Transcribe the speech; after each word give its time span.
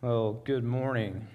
Well, 0.00 0.34
good 0.44 0.62
morning. 0.62 1.26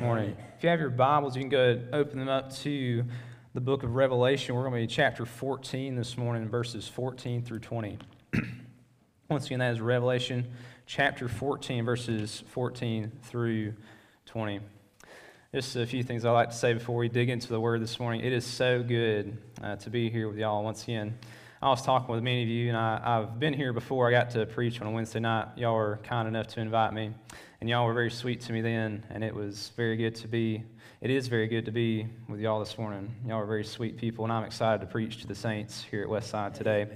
Morning. 0.00 0.34
If 0.56 0.64
you 0.64 0.70
have 0.70 0.80
your 0.80 0.88
Bibles, 0.88 1.36
you 1.36 1.42
can 1.42 1.50
go 1.50 1.78
open 1.92 2.18
them 2.18 2.30
up 2.30 2.50
to 2.60 3.04
the 3.52 3.60
book 3.60 3.82
of 3.82 3.94
Revelation. 3.94 4.54
We're 4.54 4.62
going 4.62 4.72
to 4.72 4.80
be 4.80 4.86
chapter 4.86 5.26
14 5.26 5.96
this 5.96 6.16
morning, 6.16 6.48
verses 6.48 6.88
14 6.88 7.42
through 7.42 7.58
20. 7.58 7.98
Once 9.28 9.44
again, 9.44 9.58
that 9.58 9.74
is 9.74 9.82
Revelation 9.82 10.46
chapter 10.86 11.28
14, 11.28 11.84
verses 11.84 12.42
14 12.46 13.12
through 13.24 13.74
20. 14.24 14.60
Just 15.52 15.76
a 15.76 15.84
few 15.84 16.02
things 16.02 16.24
I'd 16.24 16.30
like 16.30 16.48
to 16.48 16.56
say 16.56 16.72
before 16.72 16.96
we 16.96 17.10
dig 17.10 17.28
into 17.28 17.48
the 17.48 17.60
word 17.60 17.82
this 17.82 18.00
morning. 18.00 18.22
It 18.22 18.32
is 18.32 18.46
so 18.46 18.82
good 18.82 19.36
uh, 19.62 19.76
to 19.76 19.90
be 19.90 20.08
here 20.08 20.26
with 20.26 20.38
y'all 20.38 20.64
once 20.64 20.84
again. 20.84 21.18
I 21.62 21.70
was 21.70 21.80
talking 21.80 22.14
with 22.14 22.22
many 22.22 22.42
of 22.42 22.48
you, 22.50 22.68
and 22.68 22.76
I, 22.76 23.20
have 23.20 23.40
been 23.40 23.54
here 23.54 23.72
before. 23.72 24.08
I 24.08 24.10
got 24.10 24.28
to 24.32 24.44
preach 24.44 24.78
on 24.82 24.86
a 24.86 24.90
Wednesday 24.90 25.20
night. 25.20 25.48
Y'all 25.56 25.74
were 25.74 25.98
kind 26.02 26.28
enough 26.28 26.48
to 26.48 26.60
invite 26.60 26.92
me, 26.92 27.14
and 27.62 27.70
y'all 27.70 27.86
were 27.86 27.94
very 27.94 28.10
sweet 28.10 28.42
to 28.42 28.52
me 28.52 28.60
then, 28.60 29.02
and 29.08 29.24
it 29.24 29.34
was 29.34 29.72
very 29.74 29.96
good 29.96 30.14
to 30.16 30.28
be. 30.28 30.62
It 31.00 31.10
is 31.10 31.28
very 31.28 31.46
good 31.46 31.64
to 31.64 31.72
be 31.72 32.08
with 32.28 32.40
y'all 32.40 32.58
this 32.58 32.76
morning. 32.76 33.14
Y'all 33.26 33.40
are 33.40 33.46
very 33.46 33.64
sweet 33.64 33.96
people, 33.96 34.24
and 34.24 34.32
I'm 34.32 34.44
excited 34.44 34.82
to 34.82 34.86
preach 34.86 35.22
to 35.22 35.26
the 35.26 35.34
saints 35.34 35.82
here 35.82 36.02
at 36.02 36.08
Westside 36.08 36.52
today. 36.52 36.88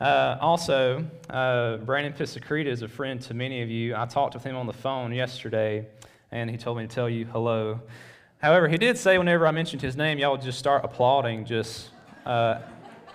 Uh, 0.00 0.38
also, 0.40 1.04
uh, 1.28 1.76
Brandon 1.76 2.14
Pisacreta 2.14 2.66
is 2.66 2.80
a 2.80 2.88
friend 2.88 3.20
to 3.20 3.34
many 3.34 3.60
of 3.60 3.68
you. 3.68 3.94
I 3.94 4.06
talked 4.06 4.32
with 4.32 4.42
him 4.42 4.56
on 4.56 4.66
the 4.66 4.72
phone 4.72 5.12
yesterday, 5.12 5.86
and 6.32 6.48
he 6.48 6.56
told 6.56 6.78
me 6.78 6.86
to 6.86 6.94
tell 6.94 7.10
you 7.10 7.26
hello. 7.26 7.78
However, 8.38 8.68
he 8.68 8.78
did 8.78 8.96
say 8.96 9.18
whenever 9.18 9.46
I 9.46 9.50
mentioned 9.50 9.82
his 9.82 9.98
name, 9.98 10.18
y'all 10.18 10.32
would 10.32 10.40
just 10.40 10.58
start 10.58 10.82
applauding 10.82 11.44
just 11.44 11.90
uh, 12.24 12.60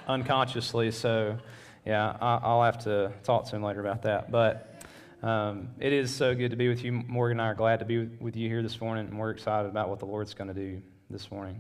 unconsciously. 0.08 0.92
So, 0.92 1.38
yeah, 1.86 2.16
I, 2.22 2.54
will 2.54 2.64
have 2.64 2.80
to 2.80 3.12
talk 3.24 3.46
to 3.50 3.56
him 3.56 3.64
later 3.64 3.82
about 3.82 4.04
that. 4.04 4.32
But 4.32 4.84
um, 5.22 5.70
it 5.80 5.94
is 5.94 6.14
so 6.14 6.36
good 6.36 6.52
to 6.52 6.58
be 6.58 6.68
with 6.68 6.84
you. 6.84 6.92
Morgan 6.92 7.40
and 7.40 7.48
I 7.48 7.52
are 7.52 7.56
glad 7.56 7.80
to 7.80 7.86
be 7.86 8.06
with 8.20 8.36
you 8.36 8.48
here 8.50 8.62
this 8.62 8.80
morning, 8.80 9.08
and 9.08 9.18
we're 9.18 9.32
excited 9.32 9.68
about 9.68 9.90
what 9.90 10.00
the 10.00 10.06
Lord's 10.06 10.34
going 10.34 10.48
to 10.48 10.54
do 10.54 10.82
this 11.10 11.32
morning. 11.32 11.60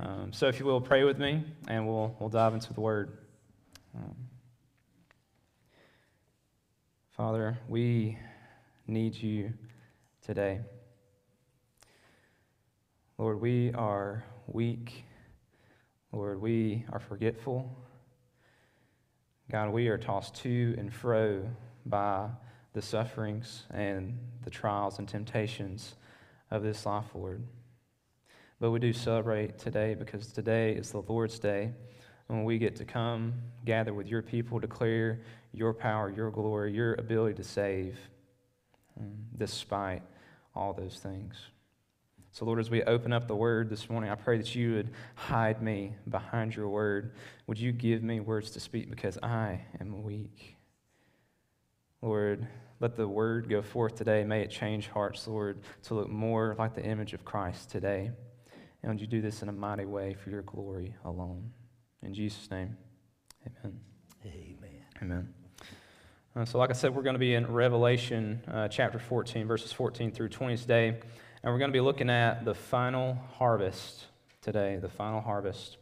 Um, 0.00 0.32
so, 0.32 0.48
if 0.48 0.58
you 0.58 0.66
will, 0.66 0.80
pray 0.80 1.04
with 1.04 1.18
me, 1.18 1.44
and 1.66 1.86
we'll, 1.86 2.14
we'll 2.18 2.28
dive 2.28 2.54
into 2.54 2.72
the 2.72 2.80
Word. 2.80 3.18
Um, 3.94 4.14
Father, 7.16 7.58
we 7.68 8.16
need 8.86 9.16
you 9.16 9.52
today. 10.24 10.60
Lord, 13.18 13.40
we 13.40 13.72
are 13.72 14.22
weak 14.46 15.04
Lord, 16.12 16.40
we 16.40 16.84
are 16.90 16.98
forgetful. 16.98 17.70
God, 19.50 19.72
we 19.72 19.88
are 19.88 19.98
tossed 19.98 20.34
to 20.36 20.74
and 20.78 20.92
fro 20.92 21.42
by 21.84 22.28
the 22.72 22.82
sufferings 22.82 23.64
and 23.70 24.18
the 24.42 24.50
trials 24.50 24.98
and 24.98 25.06
temptations 25.06 25.96
of 26.50 26.62
this 26.62 26.86
life, 26.86 27.04
Lord. 27.14 27.42
But 28.60 28.70
we 28.70 28.78
do 28.78 28.92
celebrate 28.92 29.58
today 29.58 29.94
because 29.94 30.32
today 30.32 30.72
is 30.72 30.90
the 30.90 31.02
Lord's 31.02 31.38
day 31.38 31.72
when 32.28 32.44
we 32.44 32.58
get 32.58 32.76
to 32.76 32.84
come, 32.84 33.34
gather 33.64 33.94
with 33.94 34.06
your 34.06 34.22
people, 34.22 34.58
declare 34.58 35.20
your 35.52 35.72
power, 35.72 36.10
your 36.10 36.30
glory, 36.30 36.72
your 36.72 36.94
ability 36.94 37.34
to 37.34 37.44
save, 37.44 37.98
um, 38.98 39.12
despite 39.36 40.02
all 40.54 40.72
those 40.72 40.98
things. 41.02 41.36
So, 42.32 42.44
Lord, 42.44 42.58
as 42.58 42.70
we 42.70 42.82
open 42.82 43.12
up 43.12 43.26
the 43.26 43.34
word 43.34 43.70
this 43.70 43.88
morning, 43.88 44.10
I 44.10 44.14
pray 44.14 44.36
that 44.36 44.54
you 44.54 44.74
would 44.74 44.90
hide 45.14 45.62
me 45.62 45.94
behind 46.08 46.54
your 46.54 46.68
word. 46.68 47.14
Would 47.46 47.58
you 47.58 47.72
give 47.72 48.02
me 48.02 48.20
words 48.20 48.50
to 48.50 48.60
speak 48.60 48.90
because 48.90 49.18
I 49.22 49.62
am 49.80 50.02
weak? 50.02 50.56
Lord, 52.02 52.46
let 52.80 52.96
the 52.96 53.08
word 53.08 53.48
go 53.48 53.60
forth 53.62 53.96
today. 53.96 54.24
May 54.24 54.42
it 54.42 54.50
change 54.50 54.88
hearts, 54.88 55.26
Lord, 55.26 55.60
to 55.84 55.94
look 55.94 56.08
more 56.08 56.54
like 56.58 56.74
the 56.74 56.84
image 56.84 57.12
of 57.12 57.24
Christ 57.24 57.70
today. 57.70 58.10
And 58.82 58.92
would 58.92 59.00
you 59.00 59.08
do 59.08 59.20
this 59.20 59.42
in 59.42 59.48
a 59.48 59.52
mighty 59.52 59.84
way 59.84 60.14
for 60.14 60.30
your 60.30 60.42
glory 60.42 60.94
alone? 61.04 61.50
In 62.02 62.14
Jesus' 62.14 62.48
name, 62.50 62.76
amen. 63.44 63.80
Amen. 64.24 64.84
Amen. 65.02 65.34
Uh, 66.36 66.44
so, 66.44 66.58
like 66.58 66.70
I 66.70 66.74
said, 66.74 66.94
we're 66.94 67.02
going 67.02 67.14
to 67.14 67.20
be 67.20 67.34
in 67.34 67.46
Revelation 67.46 68.40
uh, 68.46 68.68
chapter 68.68 69.00
14, 69.00 69.46
verses 69.46 69.72
14 69.72 70.12
through 70.12 70.28
20 70.28 70.56
today. 70.56 70.98
And 71.42 71.52
we're 71.52 71.58
going 71.60 71.70
to 71.70 71.76
be 71.76 71.80
looking 71.80 72.10
at 72.10 72.44
the 72.44 72.54
final 72.54 73.16
harvest 73.34 74.06
today, 74.42 74.76
the 74.82 74.88
final 74.88 75.20
harvest. 75.20 75.76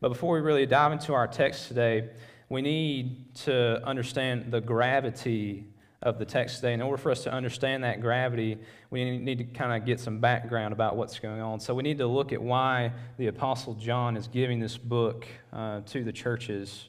But 0.00 0.08
before 0.08 0.32
we 0.32 0.40
really 0.40 0.64
dive 0.64 0.92
into 0.92 1.12
our 1.12 1.26
text 1.26 1.68
today, 1.68 2.08
we 2.48 2.62
need 2.62 3.34
to 3.44 3.86
understand 3.86 4.50
the 4.50 4.60
gravity 4.60 5.66
of 6.00 6.18
the 6.18 6.24
text 6.24 6.56
today. 6.56 6.72
In 6.72 6.80
order 6.80 6.96
for 6.96 7.10
us 7.10 7.24
to 7.24 7.32
understand 7.32 7.84
that 7.84 8.00
gravity, 8.00 8.56
we 8.90 9.18
need 9.18 9.38
to 9.38 9.44
kind 9.44 9.72
of 9.72 9.86
get 9.86 10.00
some 10.00 10.18
background 10.18 10.72
about 10.72 10.96
what's 10.96 11.18
going 11.18 11.42
on. 11.42 11.60
So 11.60 11.74
we 11.74 11.82
need 11.82 11.98
to 11.98 12.06
look 12.06 12.32
at 12.32 12.40
why 12.40 12.92
the 13.18 13.26
Apostle 13.26 13.74
John 13.74 14.16
is 14.16 14.28
giving 14.28 14.60
this 14.60 14.78
book 14.78 15.26
uh, 15.52 15.80
to 15.86 16.04
the 16.04 16.12
churches 16.12 16.88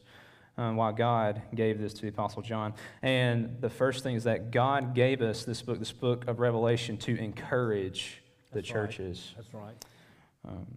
um, 0.57 0.75
why 0.75 0.91
God 0.91 1.41
gave 1.53 1.79
this 1.79 1.93
to 1.93 2.01
the 2.01 2.07
Apostle 2.07 2.41
John. 2.41 2.73
And 3.01 3.57
the 3.61 3.69
first 3.69 4.03
thing 4.03 4.15
is 4.15 4.23
that 4.23 4.51
God 4.51 4.95
gave 4.95 5.21
us 5.21 5.45
this 5.45 5.61
book, 5.61 5.79
this 5.79 5.91
book 5.91 6.27
of 6.27 6.39
Revelation, 6.39 6.97
to 6.97 7.17
encourage 7.17 8.21
the 8.51 8.55
That's 8.55 8.67
churches. 8.67 9.33
Right. 9.35 9.43
That's 9.43 9.53
right. 9.53 9.85
Um, 10.47 10.67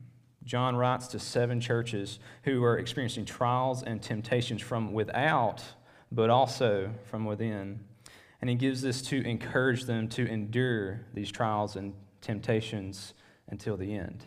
John 0.44 0.76
writes 0.76 1.08
to 1.08 1.18
seven 1.18 1.60
churches 1.60 2.18
who 2.44 2.64
are 2.64 2.78
experiencing 2.78 3.24
trials 3.24 3.82
and 3.82 4.02
temptations 4.02 4.62
from 4.62 4.92
without, 4.92 5.62
but 6.10 6.30
also 6.30 6.90
from 7.04 7.24
within. 7.24 7.80
And 8.40 8.48
he 8.48 8.56
gives 8.56 8.82
this 8.82 9.02
to 9.02 9.22
encourage 9.26 9.84
them 9.84 10.08
to 10.08 10.26
endure 10.26 11.02
these 11.12 11.30
trials 11.30 11.76
and 11.76 11.94
temptations 12.20 13.14
until 13.48 13.76
the 13.76 13.94
end. 13.94 14.24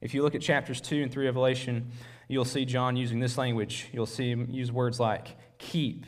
If 0.00 0.14
you 0.14 0.22
look 0.22 0.34
at 0.34 0.40
chapters 0.40 0.80
2 0.80 1.02
and 1.02 1.10
3 1.10 1.26
of 1.26 1.34
Revelation, 1.34 1.90
you'll 2.28 2.44
see 2.44 2.64
John 2.64 2.96
using 2.96 3.20
this 3.20 3.38
language. 3.38 3.88
You'll 3.92 4.06
see 4.06 4.30
him 4.30 4.48
use 4.50 4.72
words 4.72 4.98
like 5.00 5.36
keep, 5.58 6.06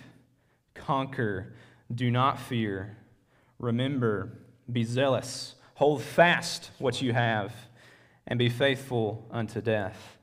conquer, 0.75 1.55
do 1.95 2.11
not 2.11 2.39
fear, 2.39 2.97
remember, 3.59 4.39
be 4.71 4.84
zealous, 4.84 5.55
hold 5.75 6.03
fast 6.03 6.71
what 6.78 7.01
you 7.01 7.12
have, 7.12 7.55
and 8.27 8.39
be 8.39 8.49
faithful 8.49 9.27
unto 9.31 9.61
death. 9.61 10.19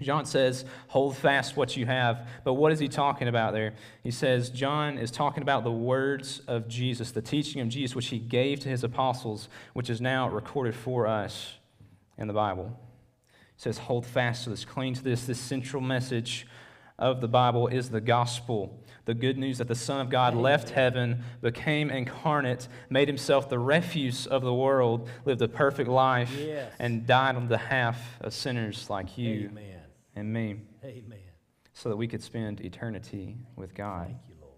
John 0.00 0.26
says, 0.26 0.66
hold 0.88 1.16
fast 1.16 1.56
what 1.56 1.74
you 1.76 1.86
have. 1.86 2.28
But 2.44 2.54
what 2.54 2.70
is 2.70 2.78
he 2.78 2.86
talking 2.86 3.28
about 3.28 3.54
there? 3.54 3.72
He 4.02 4.10
says, 4.10 4.50
John 4.50 4.98
is 4.98 5.10
talking 5.10 5.42
about 5.42 5.64
the 5.64 5.72
words 5.72 6.40
of 6.46 6.68
Jesus, 6.68 7.12
the 7.12 7.22
teaching 7.22 7.62
of 7.62 7.68
Jesus, 7.68 7.96
which 7.96 8.08
he 8.08 8.18
gave 8.18 8.60
to 8.60 8.68
his 8.68 8.84
apostles, 8.84 9.48
which 9.72 9.88
is 9.88 10.00
now 10.00 10.28
recorded 10.28 10.74
for 10.74 11.06
us 11.06 11.54
in 12.18 12.28
the 12.28 12.34
Bible. 12.34 12.78
It 13.56 13.62
says, 13.62 13.78
hold 13.78 14.04
fast 14.04 14.44
to 14.44 14.50
this, 14.50 14.64
cling 14.64 14.94
to 14.94 15.02
this. 15.02 15.24
This 15.24 15.40
central 15.40 15.82
message 15.82 16.46
of 16.98 17.20
the 17.20 17.28
Bible 17.28 17.68
is 17.68 17.90
the 17.90 18.00
gospel. 18.00 18.82
The 19.04 19.14
good 19.14 19.38
news 19.38 19.58
that 19.58 19.68
the 19.68 19.74
Son 19.74 20.00
of 20.00 20.10
God 20.10 20.34
left 20.34 20.70
heaven, 20.70 21.22
became 21.40 21.90
incarnate, 21.90 22.68
made 22.90 23.08
himself 23.08 23.48
the 23.48 23.58
refuse 23.58 24.26
of 24.26 24.42
the 24.42 24.52
world, 24.52 25.08
lived 25.24 25.40
a 25.42 25.48
perfect 25.48 25.88
life, 25.88 26.32
yes. 26.36 26.72
and 26.78 27.06
died 27.06 27.36
on 27.36 27.46
behalf 27.46 28.00
of 28.20 28.34
sinners 28.34 28.90
like 28.90 29.16
you 29.16 29.48
Amen. 29.50 29.80
and 30.16 30.32
me. 30.32 30.56
Amen. 30.84 31.18
So 31.72 31.88
that 31.90 31.96
we 31.96 32.08
could 32.08 32.22
spend 32.22 32.60
eternity 32.62 33.36
with 33.54 33.74
God. 33.74 34.06
Thank 34.06 34.18
you, 34.28 34.34
Lord. 34.40 34.54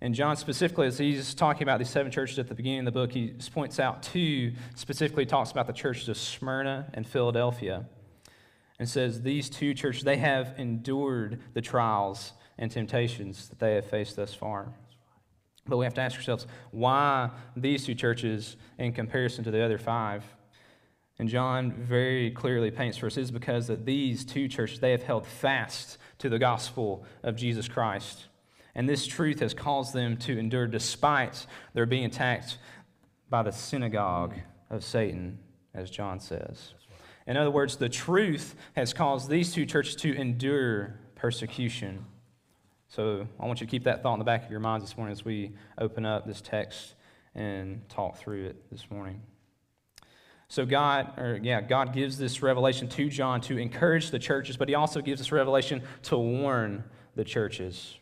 And 0.00 0.14
John 0.14 0.36
specifically, 0.36 0.88
as 0.88 0.98
he's 0.98 1.34
talking 1.34 1.62
about 1.62 1.78
these 1.78 1.90
seven 1.90 2.10
churches 2.10 2.38
at 2.38 2.48
the 2.48 2.54
beginning 2.54 2.80
of 2.80 2.84
the 2.86 2.92
book, 2.92 3.12
he 3.12 3.34
points 3.52 3.78
out 3.78 4.02
two, 4.02 4.52
specifically 4.74 5.26
talks 5.26 5.52
about 5.52 5.66
the 5.66 5.72
churches 5.72 6.08
of 6.08 6.16
Smyrna 6.16 6.90
and 6.94 7.06
Philadelphia 7.06 7.86
and 8.78 8.88
says 8.88 9.22
these 9.22 9.48
two 9.48 9.74
churches, 9.74 10.02
they 10.02 10.16
have 10.16 10.54
endured 10.58 11.40
the 11.54 11.60
trials 11.60 12.32
and 12.58 12.70
temptations 12.70 13.48
that 13.48 13.58
they 13.58 13.74
have 13.74 13.86
faced 13.86 14.16
thus 14.16 14.34
far. 14.34 14.72
But 15.66 15.78
we 15.78 15.84
have 15.84 15.94
to 15.94 16.00
ask 16.00 16.16
ourselves, 16.16 16.46
why 16.70 17.30
these 17.56 17.86
two 17.86 17.94
churches 17.94 18.56
in 18.78 18.92
comparison 18.92 19.44
to 19.44 19.50
the 19.50 19.62
other 19.62 19.78
five? 19.78 20.24
And 21.18 21.28
John 21.28 21.72
very 21.72 22.30
clearly 22.32 22.70
paints 22.70 22.98
for 22.98 23.06
us 23.06 23.16
is 23.16 23.30
because 23.30 23.68
that 23.68 23.86
these 23.86 24.24
two 24.24 24.48
churches, 24.48 24.80
they 24.80 24.90
have 24.90 25.04
held 25.04 25.26
fast 25.26 25.98
to 26.18 26.28
the 26.28 26.38
gospel 26.38 27.04
of 27.22 27.36
Jesus 27.36 27.68
Christ. 27.68 28.26
And 28.74 28.88
this 28.88 29.06
truth 29.06 29.38
has 29.38 29.54
caused 29.54 29.94
them 29.94 30.16
to 30.18 30.36
endure 30.36 30.66
despite 30.66 31.46
their 31.72 31.86
being 31.86 32.04
attacked 32.04 32.58
by 33.30 33.42
the 33.42 33.52
synagogue 33.52 34.34
of 34.70 34.84
Satan, 34.84 35.38
as 35.72 35.90
John 35.90 36.18
says. 36.18 36.74
In 37.26 37.36
other 37.36 37.50
words, 37.50 37.76
the 37.76 37.88
truth 37.88 38.54
has 38.74 38.92
caused 38.92 39.28
these 39.28 39.52
two 39.52 39.64
churches 39.64 39.96
to 39.96 40.14
endure 40.14 40.94
persecution. 41.14 42.04
So 42.88 43.26
I 43.40 43.46
want 43.46 43.60
you 43.60 43.66
to 43.66 43.70
keep 43.70 43.84
that 43.84 44.02
thought 44.02 44.12
in 44.14 44.18
the 44.18 44.24
back 44.24 44.44
of 44.44 44.50
your 44.50 44.60
minds 44.60 44.84
this 44.84 44.96
morning 44.96 45.12
as 45.12 45.24
we 45.24 45.52
open 45.78 46.04
up 46.04 46.26
this 46.26 46.40
text 46.40 46.94
and 47.34 47.88
talk 47.88 48.18
through 48.18 48.46
it 48.46 48.70
this 48.70 48.90
morning. 48.90 49.22
So 50.48 50.66
God, 50.66 51.18
or 51.18 51.40
yeah, 51.42 51.60
God 51.62 51.92
gives 51.92 52.18
this 52.18 52.42
revelation 52.42 52.88
to 52.88 53.08
John 53.08 53.40
to 53.42 53.58
encourage 53.58 54.10
the 54.10 54.18
churches, 54.18 54.56
but 54.56 54.68
he 54.68 54.74
also 54.74 55.00
gives 55.00 55.20
this 55.20 55.32
revelation 55.32 55.82
to 56.04 56.18
warn 56.18 56.84
the 57.16 57.24
churches. 57.24 57.96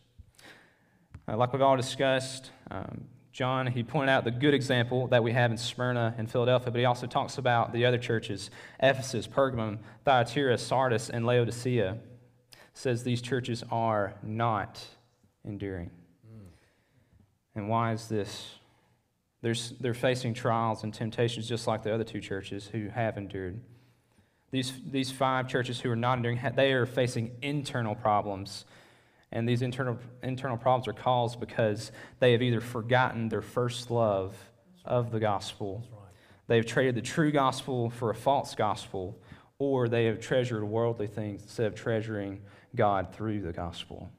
Uh, 1.28 1.36
like 1.36 1.52
we've 1.52 1.62
all 1.62 1.76
discussed, 1.76 2.50
um, 2.70 3.04
John, 3.32 3.66
he 3.66 3.82
pointed 3.82 4.10
out 4.10 4.24
the 4.24 4.30
good 4.30 4.52
example 4.52 5.06
that 5.08 5.22
we 5.22 5.32
have 5.32 5.50
in 5.50 5.56
Smyrna 5.56 6.14
and 6.18 6.30
Philadelphia, 6.30 6.70
but 6.70 6.78
he 6.78 6.84
also 6.84 7.06
talks 7.06 7.38
about 7.38 7.72
the 7.72 7.86
other 7.86 7.96
churches 7.96 8.50
Ephesus, 8.80 9.26
Pergamum, 9.26 9.78
Thyatira, 10.04 10.58
Sardis, 10.58 11.08
and 11.08 11.24
Laodicea. 11.24 11.96
Says 12.74 13.04
these 13.04 13.20
churches 13.22 13.64
are 13.70 14.14
not 14.22 14.82
enduring. 15.44 15.90
Mm. 16.26 16.46
And 17.54 17.68
why 17.68 17.92
is 17.92 18.08
this? 18.08 18.54
They're, 19.42 19.54
they're 19.80 19.94
facing 19.94 20.34
trials 20.34 20.84
and 20.84 20.92
temptations 20.92 21.48
just 21.48 21.66
like 21.66 21.82
the 21.82 21.92
other 21.92 22.04
two 22.04 22.20
churches 22.20 22.68
who 22.68 22.88
have 22.88 23.18
endured. 23.18 23.60
These, 24.50 24.72
these 24.90 25.10
five 25.10 25.48
churches 25.48 25.80
who 25.80 25.90
are 25.90 25.96
not 25.96 26.18
enduring, 26.18 26.40
they 26.54 26.72
are 26.72 26.86
facing 26.86 27.32
internal 27.40 27.94
problems 27.94 28.66
and 29.32 29.48
these 29.48 29.62
internal, 29.62 29.98
internal 30.22 30.56
problems 30.56 30.86
are 30.88 30.92
caused 30.92 31.40
because 31.40 31.90
they 32.20 32.32
have 32.32 32.42
either 32.42 32.60
forgotten 32.60 33.28
their 33.28 33.42
first 33.42 33.90
love 33.90 34.36
of 34.84 35.10
the 35.10 35.20
gospel, 35.20 35.82
they 36.48 36.56
have 36.56 36.66
traded 36.66 36.96
the 36.96 37.02
true 37.02 37.32
gospel 37.32 37.88
for 37.88 38.10
a 38.10 38.14
false 38.14 38.54
gospel, 38.54 39.18
or 39.58 39.88
they 39.88 40.04
have 40.06 40.20
treasured 40.20 40.64
worldly 40.64 41.06
things 41.06 41.42
instead 41.42 41.66
of 41.66 41.74
treasuring 41.74 42.42
God 42.74 43.14
through 43.14 43.42
the 43.42 43.52
gospel. 43.52 44.10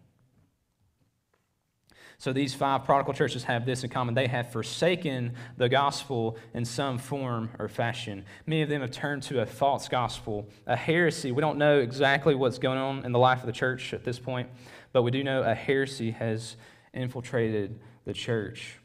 So 2.24 2.31
these 2.31 2.54
five 2.54 2.86
prodigal 2.86 3.14
churches 3.16 3.44
have 3.44 3.66
this 3.66 3.84
in 3.84 3.90
common. 3.90 4.16
They 4.16 4.28
have 4.28 4.50
forsaken 4.50 5.34
the 5.58 5.68
gospel 5.68 6.38
in 6.54 6.64
some 6.64 6.98
form 6.98 7.50
or 7.60 7.68
fashion. 7.68 8.24
Many 8.46 8.62
of 8.62 8.70
them 8.70 8.80
have 8.80 8.92
turned 8.92 9.24
to 9.24 9.42
a 9.42 9.46
false 9.46 9.90
gospel, 9.90 10.48
a 10.66 10.78
heresy. 10.78 11.34
We 11.34 11.42
don't 11.42 11.58
know 11.58 11.80
exactly 11.80 12.34
what's 12.34 12.60
going 12.60 12.78
on 12.78 13.04
in 13.04 13.12
the 13.12 13.20
life 13.20 13.42
of 13.42 13.46
the 13.46 13.52
church 13.52 13.94
at 13.94 14.06
this 14.06 14.20
point, 14.20 14.48
but 14.94 15.02
we 15.02 15.12
do 15.12 15.22
know 15.22 15.44
a 15.44 15.54
heresy 15.54 16.12
has 16.12 16.56
infiltrated 16.94 17.81
the 18.06 18.14
church. 18.14 18.80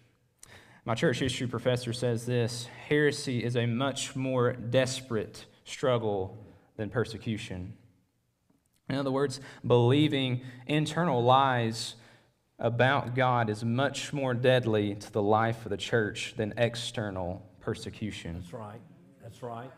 My 0.85 0.97
church 0.97 1.21
history 1.21 1.47
professor 1.47 1.93
says 1.93 2.27
this 2.27 2.67
heresy 2.89 3.45
is 3.45 3.57
a 3.57 3.67
much 3.67 4.17
more 4.17 4.55
desperate 4.55 5.47
struggle 5.65 6.37
than 6.77 6.91
persecution. 6.91 7.75
In 8.89 8.97
other 8.97 9.13
words, 9.13 9.41
believing 9.65 10.41
internal 10.67 11.23
lies 11.23 11.95
about 12.59 13.15
God 13.15 13.51
is 13.51 13.65
much 13.65 14.13
more 14.13 14.35
deadly 14.35 14.95
to 14.97 15.13
the 15.13 15.23
life 15.23 15.65
of 15.65 15.71
the 15.71 15.77
church 15.77 16.35
than 16.37 16.55
external 16.57 17.43
persecution. 17.61 18.35
That's 18.35 18.53
right. 18.53 18.81
That's 19.23 19.43
right. 19.43 19.71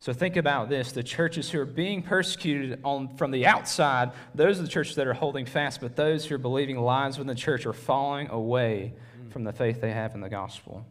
So 0.00 0.12
think 0.12 0.36
about 0.36 0.68
this 0.68 0.92
the 0.92 1.02
churches 1.02 1.50
who 1.50 1.58
are 1.60 1.64
being 1.64 2.02
persecuted 2.02 2.80
on, 2.84 3.16
from 3.16 3.32
the 3.32 3.46
outside, 3.46 4.12
those 4.34 4.60
are 4.60 4.62
the 4.62 4.68
churches 4.68 4.94
that 4.96 5.08
are 5.08 5.14
holding 5.14 5.44
fast, 5.44 5.80
but 5.80 5.96
those 5.96 6.24
who 6.24 6.36
are 6.36 6.38
believing 6.38 6.78
lies 6.78 7.18
within 7.18 7.26
the 7.26 7.34
church 7.34 7.66
are 7.66 7.72
falling 7.72 8.28
away 8.30 8.94
mm. 9.20 9.32
from 9.32 9.42
the 9.42 9.52
faith 9.52 9.80
they 9.80 9.90
have 9.90 10.14
in 10.14 10.20
the 10.20 10.28
gospel. 10.28 10.86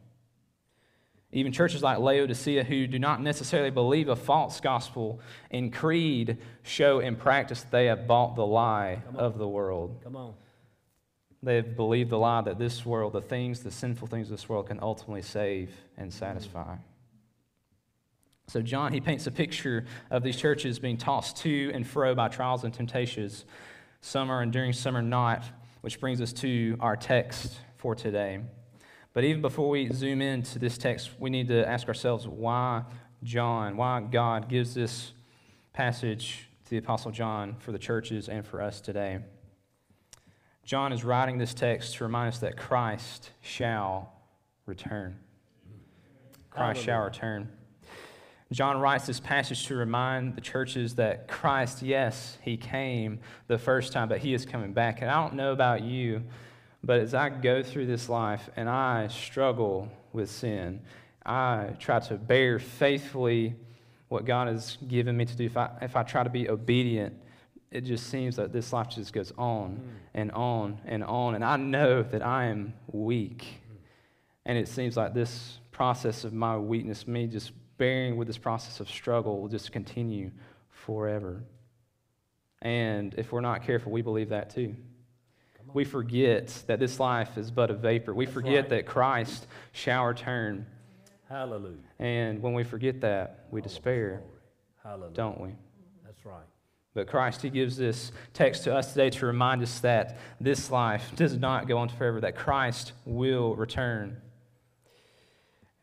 Even 1.31 1.51
churches 1.51 1.83
like 1.83 1.99
Laodicea, 1.99 2.63
who 2.63 2.87
do 2.87 2.99
not 2.99 3.21
necessarily 3.21 3.69
believe 3.69 4.09
a 4.09 4.15
false 4.15 4.59
gospel 4.59 5.19
in 5.51 5.71
creed, 5.71 6.37
show 6.63 6.99
in 6.99 7.15
practice 7.15 7.63
they 7.63 7.85
have 7.85 8.07
bought 8.07 8.35
the 8.35 8.45
lie 8.45 9.01
of 9.15 9.37
the 9.37 9.47
world. 9.47 9.99
Come 10.03 10.15
on. 10.15 10.33
They 11.43 11.55
have 11.55 11.75
believed 11.75 12.09
the 12.09 12.17
lie 12.17 12.41
that 12.41 12.57
this 12.57 12.85
world, 12.85 13.13
the 13.13 13.21
things, 13.21 13.61
the 13.61 13.71
sinful 13.71 14.07
things 14.07 14.27
of 14.27 14.37
this 14.37 14.49
world, 14.49 14.67
can 14.67 14.79
ultimately 14.81 15.21
save 15.21 15.71
and 15.97 16.11
satisfy. 16.11 16.75
So, 18.47 18.61
John, 18.61 18.93
he 18.93 19.01
paints 19.01 19.27
a 19.27 19.31
picture 19.31 19.85
of 20.09 20.23
these 20.23 20.37
churches 20.37 20.79
being 20.79 20.97
tossed 20.97 21.37
to 21.37 21.71
and 21.73 21.85
fro 21.85 22.15
by 22.15 22.29
trials 22.29 22.63
and 22.63 22.73
temptations. 22.73 23.45
Some 24.01 24.31
are 24.31 24.41
enduring, 24.41 24.73
some 24.73 24.95
are 24.95 25.01
not, 25.01 25.43
which 25.81 25.99
brings 25.99 26.21
us 26.21 26.31
to 26.33 26.77
our 26.79 26.95
text 26.95 27.59
for 27.75 27.93
today. 27.93 28.39
But 29.13 29.23
even 29.25 29.41
before 29.41 29.69
we 29.69 29.89
zoom 29.89 30.21
into 30.21 30.59
this 30.59 30.77
text, 30.77 31.11
we 31.19 31.29
need 31.29 31.49
to 31.49 31.67
ask 31.67 31.87
ourselves 31.87 32.27
why 32.27 32.83
John, 33.23 33.75
why 33.75 33.99
God 33.99 34.47
gives 34.47 34.73
this 34.73 35.11
passage 35.73 36.47
to 36.65 36.69
the 36.71 36.77
Apostle 36.77 37.11
John 37.11 37.55
for 37.59 37.71
the 37.71 37.79
churches 37.79 38.29
and 38.29 38.45
for 38.45 38.61
us 38.61 38.79
today. 38.79 39.19
John 40.67 40.91
is 40.91 41.05
writing 41.05 41.37
this 41.37 41.53
text 41.53 41.95
to 41.95 42.03
remind 42.03 42.27
us 42.27 42.39
that 42.39 42.57
Christ 42.57 43.31
shall 43.39 44.11
return. 44.65 45.17
Christ 46.49 46.83
shall 46.83 47.03
return. 47.03 47.47
John 48.51 48.81
writes 48.81 49.07
this 49.07 49.21
passage 49.21 49.65
to 49.67 49.77
remind 49.77 50.35
the 50.35 50.41
churches 50.41 50.95
that 50.95 51.29
Christ, 51.29 51.81
yes, 51.81 52.37
he 52.41 52.57
came 52.57 53.19
the 53.47 53.57
first 53.57 53.93
time, 53.93 54.09
but 54.09 54.17
he 54.17 54.33
is 54.33 54.45
coming 54.45 54.73
back. 54.73 55.01
And 55.01 55.09
I 55.09 55.23
don't 55.23 55.35
know 55.35 55.53
about 55.53 55.83
you, 55.83 56.23
but 56.83 56.99
as 56.99 57.13
I 57.13 57.29
go 57.29 57.63
through 57.63 57.85
this 57.85 58.09
life 58.09 58.49
and 58.57 58.67
I 58.67 59.07
struggle 59.07 59.89
with 60.11 60.29
sin, 60.29 60.81
I 61.25 61.75
try 61.79 62.01
to 62.01 62.15
bear 62.15 62.59
faithfully 62.59 63.55
what 64.09 64.25
God 64.25 64.49
has 64.49 64.77
given 64.85 65.15
me 65.15 65.23
to 65.23 65.35
do. 65.37 65.45
If 65.45 65.55
I, 65.55 65.69
if 65.81 65.95
I 65.95 66.03
try 66.03 66.25
to 66.25 66.29
be 66.29 66.49
obedient, 66.49 67.15
it 67.71 67.81
just 67.81 68.07
seems 68.07 68.37
that 68.37 68.53
this 68.53 68.71
life 68.71 68.89
just 68.89 69.13
goes 69.13 69.33
on 69.37 69.77
mm. 69.77 69.81
and 70.13 70.31
on 70.31 70.79
and 70.85 71.03
on. 71.03 71.35
And 71.35 71.43
I 71.43 71.57
know 71.57 72.01
that 72.03 72.25
I 72.25 72.45
am 72.45 72.73
weak. 72.91 73.45
And 74.45 74.57
it 74.57 74.67
seems 74.67 74.95
like 74.95 75.13
this 75.13 75.59
process 75.71 76.23
of 76.23 76.33
my 76.33 76.57
weakness, 76.57 77.07
me 77.07 77.27
just 77.27 77.51
bearing 77.77 78.15
with 78.15 78.27
this 78.27 78.37
process 78.37 78.79
of 78.79 78.89
struggle 78.89 79.41
will 79.41 79.49
just 79.49 79.71
continue 79.71 80.31
forever. 80.69 81.43
And 82.61 83.13
if 83.17 83.31
we're 83.31 83.41
not 83.41 83.63
careful, 83.63 83.91
we 83.91 84.01
believe 84.01 84.29
that 84.29 84.49
too. 84.49 84.75
We 85.73 85.83
forget 85.83 86.63
that 86.67 86.79
this 86.79 86.97
life 86.99 87.37
is 87.37 87.51
but 87.51 87.69
a 87.69 87.73
vapor. 87.73 88.13
We 88.13 88.25
That's 88.25 88.33
forget 88.33 88.55
right. 88.55 88.69
that 88.69 88.85
Christ 88.85 89.45
shall 89.73 90.05
return. 90.05 90.65
Hallelujah. 91.27 91.75
And 91.99 92.41
when 92.41 92.53
we 92.53 92.63
forget 92.63 93.01
that, 93.01 93.45
we 93.51 93.59
despair, 93.59 94.21
Hallelujah. 94.81 95.13
don't 95.13 95.41
we? 95.41 95.49
That's 96.05 96.25
right. 96.25 96.45
But 96.97 97.05
Christ, 97.05 97.43
He 97.43 97.51
gives 97.51 97.77
this 97.77 98.11
text 98.33 98.63
to 98.63 98.75
us 98.75 98.93
today 98.93 99.11
to 99.11 99.27
remind 99.27 99.61
us 99.61 99.81
that 99.81 100.17
this 100.41 100.71
life 100.71 101.11
does 101.15 101.37
not 101.37 101.67
go 101.67 101.77
on 101.77 101.89
forever, 101.89 102.19
that 102.21 102.35
Christ 102.35 102.93
will 103.05 103.55
return. 103.55 104.19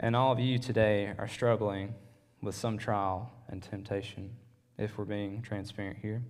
And 0.00 0.16
all 0.16 0.32
of 0.32 0.40
you 0.40 0.58
today 0.58 1.14
are 1.16 1.28
struggling 1.28 1.94
with 2.42 2.56
some 2.56 2.78
trial 2.78 3.30
and 3.46 3.62
temptation, 3.62 4.32
if 4.76 4.98
we're 4.98 5.04
being 5.04 5.40
transparent 5.40 5.98
here. 6.02 6.20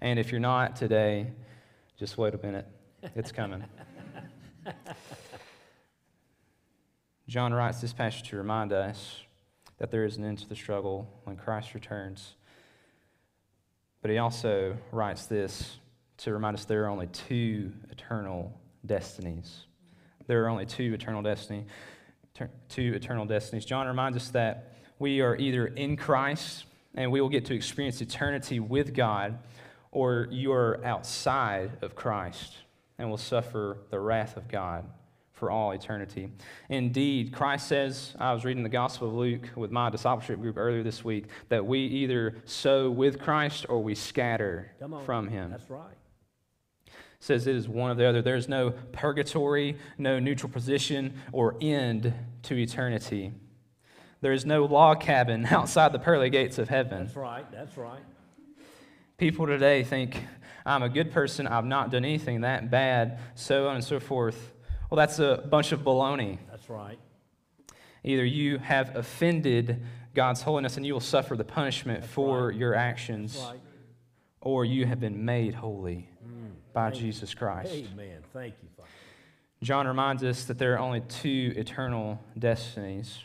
And 0.00 0.20
if 0.20 0.30
you're 0.30 0.40
not 0.40 0.76
today, 0.76 1.32
just 1.98 2.16
wait 2.16 2.32
a 2.32 2.38
minute. 2.38 2.68
It's 3.16 3.32
coming. 3.32 3.64
John 7.26 7.52
writes 7.52 7.80
this 7.80 7.92
passage 7.92 8.28
to 8.28 8.36
remind 8.36 8.72
us 8.72 9.18
that 9.78 9.90
there 9.90 10.04
is 10.04 10.16
an 10.16 10.24
end 10.24 10.38
to 10.38 10.48
the 10.48 10.54
struggle 10.54 11.20
when 11.24 11.34
Christ 11.34 11.74
returns. 11.74 12.36
But 14.00 14.10
he 14.10 14.18
also 14.18 14.76
writes 14.92 15.26
this 15.26 15.78
to 16.18 16.32
remind 16.32 16.56
us 16.56 16.64
there 16.64 16.84
are 16.84 16.88
only 16.88 17.08
two 17.08 17.72
eternal 17.90 18.52
destinies. 18.86 19.66
There 20.26 20.44
are 20.44 20.48
only 20.48 20.66
two 20.66 20.94
eternal 20.94 21.22
destinies 21.22 21.66
to 22.68 22.94
eternal 22.94 23.24
destinies. 23.24 23.64
John 23.64 23.86
reminds 23.86 24.16
us 24.16 24.28
that 24.30 24.74
we 24.98 25.20
are 25.20 25.36
either 25.36 25.66
in 25.66 25.96
Christ 25.96 26.64
and 26.94 27.10
we 27.10 27.20
will 27.20 27.28
get 27.28 27.44
to 27.46 27.54
experience 27.54 28.00
eternity 28.00 28.60
with 28.60 28.94
God, 28.94 29.38
or 29.90 30.28
you 30.30 30.52
are 30.52 30.80
outside 30.84 31.70
of 31.82 31.94
Christ 31.94 32.54
and 32.98 33.10
will 33.10 33.16
suffer 33.16 33.78
the 33.90 33.98
wrath 33.98 34.36
of 34.36 34.48
God 34.48 34.84
for 35.38 35.50
all 35.50 35.72
eternity. 35.72 36.30
Indeed, 36.68 37.32
Christ 37.32 37.68
says, 37.68 38.14
I 38.18 38.32
was 38.32 38.44
reading 38.44 38.62
the 38.62 38.68
Gospel 38.68 39.08
of 39.08 39.14
Luke 39.14 39.48
with 39.56 39.70
my 39.70 39.88
discipleship 39.88 40.40
group 40.40 40.56
earlier 40.56 40.82
this 40.82 41.04
week, 41.04 41.26
that 41.48 41.64
we 41.64 41.80
either 41.80 42.36
sow 42.44 42.90
with 42.90 43.20
Christ 43.20 43.66
or 43.68 43.82
we 43.82 43.94
scatter 43.94 44.72
from 45.04 45.28
him. 45.28 45.50
That's 45.50 45.70
right 45.70 45.94
says 47.20 47.46
it 47.46 47.56
is 47.56 47.68
one 47.68 47.90
or 47.90 47.94
the 47.94 48.06
other. 48.06 48.22
There's 48.22 48.48
no 48.48 48.70
purgatory, 48.92 49.76
no 49.96 50.18
neutral 50.18 50.50
position, 50.50 51.14
or 51.32 51.56
end 51.60 52.14
to 52.44 52.56
eternity. 52.56 53.32
There 54.20 54.32
is 54.32 54.44
no 54.44 54.64
log 54.64 55.00
cabin 55.00 55.46
outside 55.50 55.92
the 55.92 55.98
pearly 55.98 56.30
gates 56.30 56.58
of 56.58 56.68
heaven. 56.68 57.04
That's 57.04 57.16
right, 57.16 57.50
that's 57.50 57.76
right. 57.76 58.02
People 59.16 59.46
today 59.46 59.82
think, 59.82 60.22
I'm 60.64 60.82
a 60.82 60.88
good 60.88 61.10
person, 61.12 61.46
I've 61.46 61.64
not 61.64 61.90
done 61.90 62.04
anything 62.04 62.42
that 62.42 62.70
bad, 62.70 63.18
so 63.34 63.68
on 63.68 63.76
and 63.76 63.84
so 63.84 63.98
forth. 63.98 64.52
Well, 64.90 64.96
that's 64.96 65.18
a 65.18 65.44
bunch 65.48 65.72
of 65.72 65.80
baloney. 65.80 66.38
That's 66.50 66.68
right. 66.70 66.98
Either 68.04 68.24
you 68.24 68.58
have 68.58 68.96
offended 68.96 69.82
God's 70.14 70.42
holiness 70.42 70.76
and 70.76 70.86
you 70.86 70.92
will 70.94 71.00
suffer 71.00 71.36
the 71.36 71.44
punishment 71.44 72.00
that's 72.00 72.12
for 72.12 72.48
right. 72.48 72.56
your 72.56 72.74
actions, 72.74 73.38
right. 73.46 73.60
or 74.40 74.64
you 74.64 74.86
have 74.86 75.00
been 75.00 75.24
made 75.24 75.54
holy 75.54 76.08
mm. 76.26 76.52
by 76.72 76.90
Thank 76.90 77.02
Jesus 77.02 77.34
Christ. 77.34 77.72
Amen. 77.72 78.22
Thank 78.32 78.54
you, 78.62 78.68
Father. 78.76 78.88
John 79.62 79.86
reminds 79.86 80.22
us 80.22 80.44
that 80.44 80.58
there 80.58 80.74
are 80.74 80.78
only 80.78 81.00
two 81.00 81.52
eternal 81.56 82.20
destinies. 82.38 83.18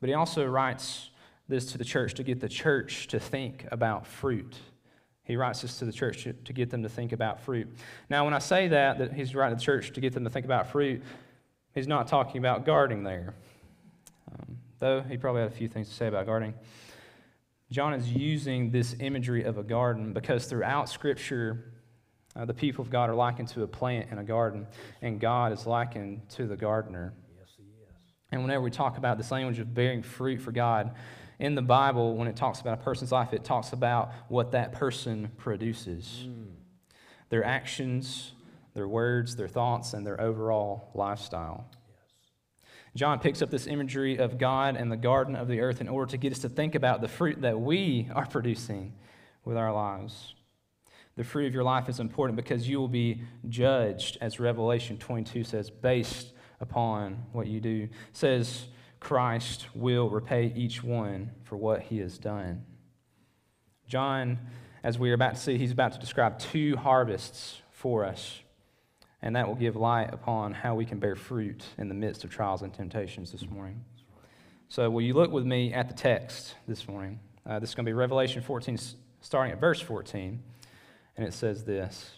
But 0.00 0.08
he 0.08 0.14
also 0.14 0.44
writes 0.46 1.10
this 1.48 1.72
to 1.72 1.78
the 1.78 1.84
church 1.84 2.14
to 2.14 2.22
get 2.22 2.40
the 2.40 2.48
church 2.48 3.06
to 3.08 3.20
think 3.20 3.66
about 3.70 4.06
fruit. 4.06 4.56
He 5.30 5.36
writes 5.36 5.62
this 5.62 5.78
to 5.78 5.84
the 5.84 5.92
church 5.92 6.24
to, 6.24 6.32
to 6.32 6.52
get 6.52 6.70
them 6.70 6.82
to 6.82 6.88
think 6.88 7.12
about 7.12 7.40
fruit. 7.40 7.68
Now, 8.08 8.24
when 8.24 8.34
I 8.34 8.38
say 8.40 8.68
that, 8.68 8.98
that 8.98 9.12
he's 9.12 9.34
writing 9.34 9.56
to 9.56 9.60
the 9.60 9.64
church 9.64 9.92
to 9.92 10.00
get 10.00 10.12
them 10.12 10.24
to 10.24 10.30
think 10.30 10.44
about 10.44 10.70
fruit, 10.70 11.02
He's 11.74 11.86
not 11.86 12.08
talking 12.08 12.38
about 12.38 12.66
guarding 12.66 13.04
there, 13.04 13.34
um, 14.32 14.56
though 14.80 15.02
he 15.02 15.16
probably 15.16 15.42
had 15.42 15.52
a 15.52 15.54
few 15.54 15.68
things 15.68 15.88
to 15.88 15.94
say 15.94 16.08
about 16.08 16.26
guarding. 16.26 16.54
John 17.70 17.94
is 17.94 18.10
using 18.10 18.72
this 18.72 18.96
imagery 18.98 19.44
of 19.44 19.56
a 19.56 19.62
garden 19.62 20.12
because 20.12 20.46
throughout 20.46 20.88
Scripture, 20.88 21.72
uh, 22.34 22.44
the 22.44 22.54
people 22.54 22.82
of 22.82 22.90
God 22.90 23.08
are 23.08 23.14
likened 23.14 23.48
to 23.48 23.62
a 23.62 23.68
plant 23.68 24.10
in 24.10 24.18
a 24.18 24.24
garden, 24.24 24.66
and 25.00 25.20
God 25.20 25.52
is 25.52 25.64
likened 25.64 26.28
to 26.30 26.48
the 26.48 26.56
gardener. 26.56 27.12
Yes, 27.38 27.50
he 27.56 27.62
is. 27.62 27.94
And 28.32 28.42
whenever 28.42 28.62
we 28.62 28.70
talk 28.72 28.98
about 28.98 29.16
this 29.16 29.30
language 29.30 29.60
of 29.60 29.72
bearing 29.72 30.02
fruit 30.02 30.40
for 30.40 30.50
God, 30.50 30.96
in 31.40 31.54
the 31.54 31.62
Bible, 31.62 32.16
when 32.16 32.28
it 32.28 32.36
talks 32.36 32.60
about 32.60 32.74
a 32.78 32.82
person's 32.82 33.10
life, 33.10 33.32
it 33.32 33.44
talks 33.44 33.72
about 33.72 34.12
what 34.28 34.52
that 34.52 34.72
person 34.72 35.30
produces 35.38 36.26
mm. 36.26 36.46
their 37.30 37.44
actions, 37.44 38.32
their 38.74 38.86
words, 38.86 39.36
their 39.36 39.48
thoughts, 39.48 39.94
and 39.94 40.06
their 40.06 40.20
overall 40.20 40.90
lifestyle. 40.94 41.64
John 42.94 43.20
picks 43.20 43.40
up 43.40 43.50
this 43.50 43.66
imagery 43.66 44.18
of 44.18 44.36
God 44.36 44.76
and 44.76 44.90
the 44.90 44.96
garden 44.96 45.36
of 45.36 45.48
the 45.48 45.60
earth 45.60 45.80
in 45.80 45.88
order 45.88 46.10
to 46.10 46.16
get 46.16 46.32
us 46.32 46.40
to 46.40 46.48
think 46.48 46.74
about 46.74 47.00
the 47.00 47.08
fruit 47.08 47.40
that 47.40 47.58
we 47.58 48.08
are 48.14 48.26
producing 48.26 48.92
with 49.44 49.56
our 49.56 49.72
lives. 49.72 50.34
The 51.16 51.24
fruit 51.24 51.46
of 51.46 51.54
your 51.54 51.64
life 51.64 51.88
is 51.88 52.00
important 52.00 52.36
because 52.36 52.68
you 52.68 52.78
will 52.78 52.88
be 52.88 53.22
judged, 53.48 54.18
as 54.20 54.40
Revelation 54.40 54.98
22 54.98 55.44
says, 55.44 55.70
based 55.70 56.32
upon 56.60 57.24
what 57.32 57.46
you 57.46 57.60
do. 57.60 57.84
It 57.84 57.90
says 58.12 58.66
Christ 59.00 59.66
will 59.74 60.08
repay 60.08 60.52
each 60.54 60.82
one 60.84 61.30
for 61.42 61.56
what 61.56 61.82
he 61.82 61.98
has 61.98 62.18
done. 62.18 62.64
John, 63.88 64.38
as 64.84 64.98
we 64.98 65.10
are 65.10 65.14
about 65.14 65.34
to 65.34 65.40
see, 65.40 65.58
he's 65.58 65.72
about 65.72 65.92
to 65.92 65.98
describe 65.98 66.38
two 66.38 66.76
harvests 66.76 67.60
for 67.72 68.04
us 68.04 68.40
and 69.22 69.36
that 69.36 69.46
will 69.46 69.54
give 69.54 69.76
light 69.76 70.12
upon 70.12 70.52
how 70.52 70.74
we 70.74 70.84
can 70.84 70.98
bear 70.98 71.14
fruit 71.14 71.64
in 71.78 71.88
the 71.88 71.94
midst 71.94 72.24
of 72.24 72.30
trials 72.30 72.62
and 72.62 72.72
temptations 72.72 73.32
this 73.32 73.48
morning. 73.48 73.84
So, 74.68 74.88
will 74.88 75.02
you 75.02 75.14
look 75.14 75.30
with 75.30 75.44
me 75.44 75.72
at 75.72 75.88
the 75.88 75.94
text 75.94 76.54
this 76.66 76.88
morning? 76.88 77.18
Uh, 77.46 77.58
this 77.58 77.70
is 77.70 77.74
going 77.74 77.84
to 77.84 77.88
be 77.88 77.94
Revelation 77.94 78.40
14, 78.40 78.78
starting 79.20 79.52
at 79.52 79.60
verse 79.60 79.80
14, 79.80 80.42
and 81.16 81.26
it 81.26 81.34
says 81.34 81.64
this 81.64 82.12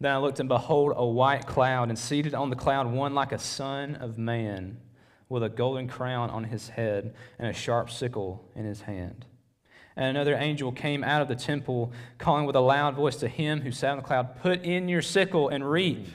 Then 0.00 0.12
I 0.12 0.18
looked, 0.18 0.40
and 0.40 0.48
behold, 0.48 0.92
a 0.96 1.06
white 1.06 1.46
cloud, 1.46 1.88
and 1.88 1.98
seated 1.98 2.34
on 2.34 2.50
the 2.50 2.56
cloud 2.56 2.90
one 2.90 3.14
like 3.14 3.32
a 3.32 3.38
son 3.38 3.96
of 3.96 4.18
man, 4.18 4.78
with 5.28 5.42
a 5.42 5.48
golden 5.48 5.88
crown 5.88 6.30
on 6.30 6.44
his 6.44 6.68
head 6.70 7.14
and 7.38 7.48
a 7.48 7.52
sharp 7.52 7.90
sickle 7.90 8.44
in 8.54 8.64
his 8.64 8.82
hand. 8.82 9.24
And 9.96 10.06
another 10.06 10.34
angel 10.34 10.72
came 10.72 11.04
out 11.04 11.20
of 11.22 11.28
the 11.28 11.36
temple, 11.36 11.92
calling 12.18 12.46
with 12.46 12.56
a 12.56 12.60
loud 12.60 12.94
voice 12.94 13.16
to 13.16 13.28
him 13.28 13.60
who 13.60 13.70
sat 13.72 13.90
on 13.90 13.96
the 13.98 14.02
cloud, 14.02 14.40
Put 14.40 14.64
in 14.64 14.88
your 14.88 15.02
sickle 15.02 15.48
and 15.48 15.68
reap, 15.70 16.06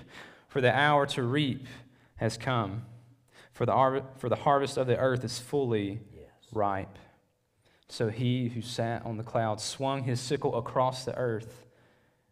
for 0.47 0.61
the 0.61 0.75
hour 0.75 1.05
to 1.07 1.23
reap 1.23 1.67
has 2.15 2.37
come. 2.37 2.83
For 3.53 3.65
the, 3.65 3.73
har- 3.73 4.03
for 4.17 4.29
the 4.29 4.35
harvest 4.35 4.77
of 4.77 4.87
the 4.87 4.97
earth 4.97 5.23
is 5.23 5.37
fully 5.39 5.99
Yes. 6.15 6.25
ripe. 6.51 6.97
So 7.89 8.09
he 8.09 8.49
who 8.49 8.61
sat 8.61 9.05
on 9.05 9.17
the 9.17 9.23
cloud 9.23 9.61
swung 9.61 10.03
his 10.03 10.19
sickle 10.19 10.57
across 10.57 11.05
the 11.05 11.15
earth, 11.15 11.65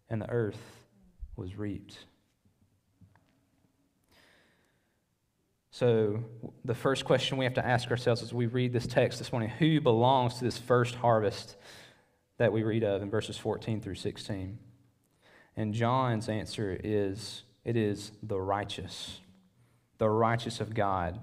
and 0.09 0.21
the 0.21 0.29
earth 0.29 0.85
was 1.35 1.55
reaped. 1.55 2.05
So, 5.77 6.23
the 6.63 6.73
first 6.73 7.03
question 7.03 7.37
we 7.37 7.43
have 7.43 7.55
to 7.55 7.65
ask 7.65 7.91
ourselves 7.91 8.23
as 8.23 8.33
we 8.33 8.45
read 8.45 8.71
this 8.71 8.87
text 8.87 9.19
this 9.19 9.33
morning 9.33 9.49
who 9.49 9.81
belongs 9.81 10.35
to 10.35 10.45
this 10.45 10.57
first 10.57 10.95
harvest 10.95 11.57
that 12.37 12.53
we 12.53 12.63
read 12.63 12.85
of 12.85 13.01
in 13.01 13.09
verses 13.09 13.37
14 13.37 13.81
through 13.81 13.95
16? 13.95 14.57
And 15.57 15.73
John's 15.73 16.29
answer 16.29 16.79
is 16.81 17.43
it 17.65 17.75
is 17.75 18.13
the 18.23 18.39
righteous. 18.39 19.19
The 19.97 20.09
righteous 20.09 20.61
of 20.61 20.73
God 20.73 21.19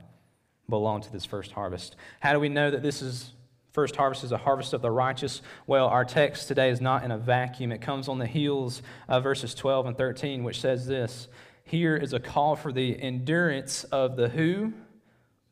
belong 0.69 1.01
to 1.01 1.11
this 1.11 1.25
first 1.25 1.53
harvest. 1.53 1.97
How 2.21 2.35
do 2.35 2.39
we 2.39 2.51
know 2.51 2.71
that 2.71 2.83
this 2.83 3.01
is 3.01 3.33
first 3.73 3.97
harvest 3.97 4.23
is 4.23 4.33
a 4.33 4.37
harvest 4.37 4.75
of 4.75 4.83
the 4.83 4.91
righteous? 4.91 5.41
Well, 5.67 5.87
our 5.87 6.05
text 6.05 6.47
today 6.47 6.69
is 6.69 6.83
not 6.83 7.05
in 7.05 7.11
a 7.11 7.17
vacuum. 7.17 7.73
It 7.73 7.81
comes 7.81 8.07
on 8.07 8.19
the 8.19 8.27
heels 8.27 8.83
of 9.09 9.23
verses 9.23 9.55
12 9.55 9.87
and 9.87 9.97
13, 9.97 10.45
which 10.45 10.61
says 10.61 10.87
this 10.87 11.29
here 11.65 11.97
is 11.97 12.13
a 12.13 12.21
call 12.21 12.57
for 12.57 12.73
the 12.73 13.01
endurance 13.01 13.85
of 13.85 14.17
the 14.17 14.29
who? 14.29 14.73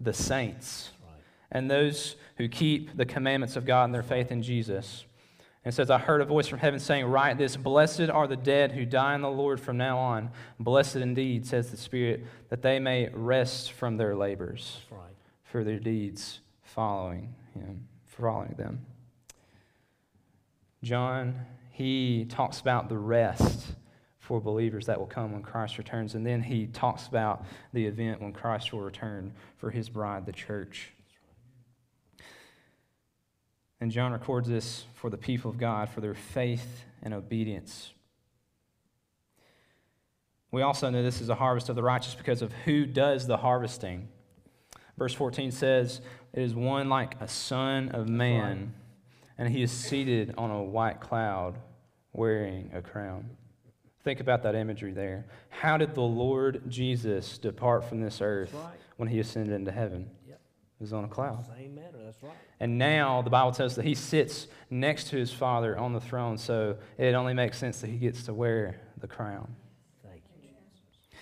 The 0.00 0.12
saints. 0.12 0.90
Right. 1.02 1.22
And 1.52 1.70
those 1.70 2.16
who 2.36 2.48
keep 2.48 2.96
the 2.96 3.06
commandments 3.06 3.56
of 3.56 3.64
God 3.64 3.84
and 3.84 3.94
their 3.94 4.02
faith 4.02 4.30
in 4.30 4.42
Jesus. 4.42 5.04
And 5.64 5.72
it 5.72 5.74
says, 5.74 5.90
I 5.90 5.98
heard 5.98 6.22
a 6.22 6.24
voice 6.24 6.46
from 6.46 6.58
heaven 6.58 6.80
saying, 6.80 7.04
Write 7.06 7.36
this 7.36 7.56
Blessed 7.56 8.08
are 8.08 8.26
the 8.26 8.36
dead 8.36 8.72
who 8.72 8.86
die 8.86 9.14
in 9.14 9.20
the 9.20 9.30
Lord 9.30 9.60
from 9.60 9.76
now 9.76 9.98
on. 9.98 10.30
Blessed 10.58 10.96
indeed, 10.96 11.46
says 11.46 11.70
the 11.70 11.76
Spirit, 11.76 12.24
that 12.48 12.62
they 12.62 12.78
may 12.78 13.10
rest 13.12 13.72
from 13.72 13.96
their 13.96 14.16
labors 14.16 14.80
right. 14.90 15.00
for 15.44 15.62
their 15.62 15.78
deeds 15.78 16.40
following 16.62 17.34
him, 17.54 17.88
following 18.06 18.54
them. 18.56 18.86
John, 20.82 21.46
he 21.72 22.24
talks 22.24 22.60
about 22.60 22.88
the 22.88 22.96
rest 22.96 23.74
for 24.30 24.40
believers 24.40 24.86
that 24.86 24.96
will 24.96 25.08
come 25.08 25.32
when 25.32 25.42
Christ 25.42 25.76
returns. 25.76 26.14
And 26.14 26.24
then 26.24 26.40
he 26.40 26.68
talks 26.68 27.08
about 27.08 27.44
the 27.72 27.84
event 27.84 28.22
when 28.22 28.32
Christ 28.32 28.72
will 28.72 28.80
return 28.80 29.32
for 29.56 29.72
his 29.72 29.88
bride, 29.88 30.24
the 30.24 30.30
church. 30.30 30.92
And 33.80 33.90
John 33.90 34.12
records 34.12 34.48
this 34.48 34.84
for 34.94 35.10
the 35.10 35.16
people 35.16 35.50
of 35.50 35.58
God, 35.58 35.88
for 35.88 36.00
their 36.00 36.14
faith 36.14 36.84
and 37.02 37.12
obedience. 37.12 37.90
We 40.52 40.62
also 40.62 40.88
know 40.90 41.02
this 41.02 41.20
is 41.20 41.28
a 41.28 41.34
harvest 41.34 41.68
of 41.68 41.74
the 41.74 41.82
righteous 41.82 42.14
because 42.14 42.40
of 42.40 42.52
who 42.64 42.86
does 42.86 43.26
the 43.26 43.38
harvesting. 43.38 44.06
Verse 44.96 45.12
14 45.12 45.50
says, 45.50 46.00
It 46.32 46.42
is 46.42 46.54
one 46.54 46.88
like 46.88 47.20
a 47.20 47.26
son 47.26 47.88
of 47.88 48.08
man, 48.08 48.74
and 49.36 49.48
he 49.48 49.64
is 49.64 49.72
seated 49.72 50.34
on 50.38 50.52
a 50.52 50.62
white 50.62 51.00
cloud 51.00 51.58
wearing 52.12 52.70
a 52.72 52.80
crown. 52.80 53.30
Think 54.02 54.20
about 54.20 54.42
that 54.44 54.54
imagery 54.54 54.92
there. 54.92 55.26
How 55.50 55.76
did 55.76 55.94
the 55.94 56.00
Lord 56.00 56.62
Jesus 56.68 57.36
depart 57.36 57.84
from 57.84 58.00
this 58.00 58.20
earth 58.20 58.54
right. 58.54 58.78
when 58.96 59.08
he 59.08 59.20
ascended 59.20 59.54
into 59.54 59.70
heaven? 59.70 60.10
Yep. 60.26 60.40
He 60.78 60.84
was 60.84 60.92
on 60.94 61.04
a 61.04 61.08
cloud. 61.08 61.46
Same 61.46 61.74
manner. 61.74 61.98
That's 62.02 62.22
right. 62.22 62.32
And 62.60 62.78
now 62.78 63.20
the 63.20 63.30
Bible 63.30 63.52
tells 63.52 63.72
us 63.72 63.76
that 63.76 63.84
he 63.84 63.94
sits 63.94 64.46
next 64.70 65.08
to 65.08 65.16
his 65.16 65.32
Father 65.32 65.76
on 65.78 65.92
the 65.92 66.00
throne, 66.00 66.38
so 66.38 66.76
it 66.96 67.14
only 67.14 67.34
makes 67.34 67.58
sense 67.58 67.80
that 67.82 67.88
he 67.88 67.98
gets 67.98 68.22
to 68.24 68.34
wear 68.34 68.80
the 68.98 69.06
crown. 69.06 69.54
Thank 70.02 70.22
you, 70.34 70.48
Jesus. 70.48 71.20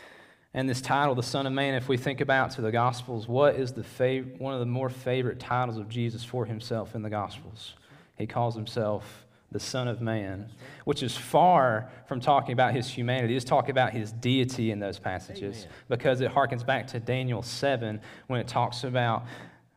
And 0.55 0.69
this 0.69 0.81
title, 0.81 1.17
the 1.17 1.23
Son 1.25 1.47
of 1.47 1.53
Man, 1.53 1.75
if 1.75 1.89
we 1.89 1.97
think 1.97 2.21
about 2.21 2.53
to 2.53 2.61
the 2.61 2.73
Gospels, 2.73 3.27
what 3.27 3.57
is 3.57 3.73
the 3.73 3.83
fav- 3.83 4.41
one 4.41 4.55
of 4.55 4.61
the 4.61 4.67
more 4.67 4.89
favorite 4.89 5.41
titles 5.41 5.79
of 5.79 5.89
Jesus 5.89 6.23
for 6.23 6.45
himself 6.45 6.95
in 6.95 7.03
the 7.03 7.11
Gospels? 7.11 7.75
He 8.17 8.27
calls 8.27 8.55
himself 8.55 9.27
the 9.51 9.61
Son 9.61 9.89
of 9.89 10.01
Man, 10.01 10.51
which 10.85 11.03
is 11.03 11.17
far 11.17 11.91
from 12.07 12.21
talking 12.21 12.53
about 12.53 12.75
his 12.75 12.89
humanity. 12.89 13.35
It's 13.35 13.45
talking 13.45 13.71
about 13.71 13.93
his 13.93 14.13
deity 14.13 14.71
in 14.71 14.79
those 14.79 14.99
passages 14.99 15.61
Amen. 15.61 15.77
because 15.89 16.21
it 16.21 16.31
harkens 16.31 16.67
back 16.67 16.87
to 16.89 17.01
Daniel 17.01 17.43
7 17.43 18.01
when 18.27 18.41
it 18.41 18.49
talks 18.49 18.85
about 18.85 19.25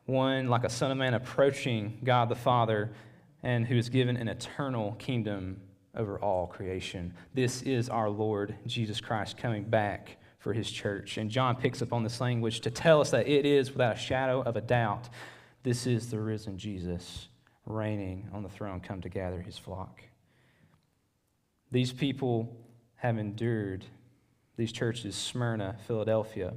one 0.05 0.49
like 0.49 0.65
a 0.65 0.69
Son 0.69 0.91
of 0.91 0.97
Man 0.97 1.13
approaching 1.13 1.99
God 2.03 2.27
the 2.27 2.35
Father 2.35 2.91
and 3.43 3.65
who 3.65 3.77
is 3.77 3.87
given 3.87 4.17
an 4.17 4.27
eternal 4.27 4.93
kingdom 4.99 5.61
over 5.95 6.19
all 6.19 6.47
creation. 6.47 7.13
This 7.33 7.61
is 7.61 7.87
our 7.89 8.09
Lord 8.09 8.55
Jesus 8.65 8.99
Christ 8.99 9.37
coming 9.37 9.63
back 9.63 10.17
for 10.39 10.53
his 10.53 10.69
church. 10.69 11.17
And 11.17 11.29
John 11.29 11.55
picks 11.55 11.81
up 11.81 11.93
on 11.93 12.03
this 12.03 12.19
language 12.19 12.61
to 12.61 12.71
tell 12.71 12.99
us 12.99 13.11
that 13.11 13.27
it 13.27 13.45
is, 13.45 13.71
without 13.71 13.95
a 13.95 13.99
shadow 13.99 14.41
of 14.41 14.55
a 14.55 14.61
doubt, 14.61 15.09
this 15.63 15.85
is 15.85 16.09
the 16.09 16.19
risen 16.19 16.57
Jesus 16.57 17.27
reigning 17.65 18.30
on 18.34 18.44
the 18.44 18.50
throne 18.50 18.80
come 18.80 19.01
to 19.01 19.10
gather 19.10 19.41
his 19.41 19.58
flock. 19.58 20.01
These 21.72 21.94
people 21.94 22.56
have 22.96 23.18
endured, 23.18 23.86
these 24.58 24.72
churches, 24.72 25.15
Smyrna, 25.15 25.77
Philadelphia, 25.88 26.53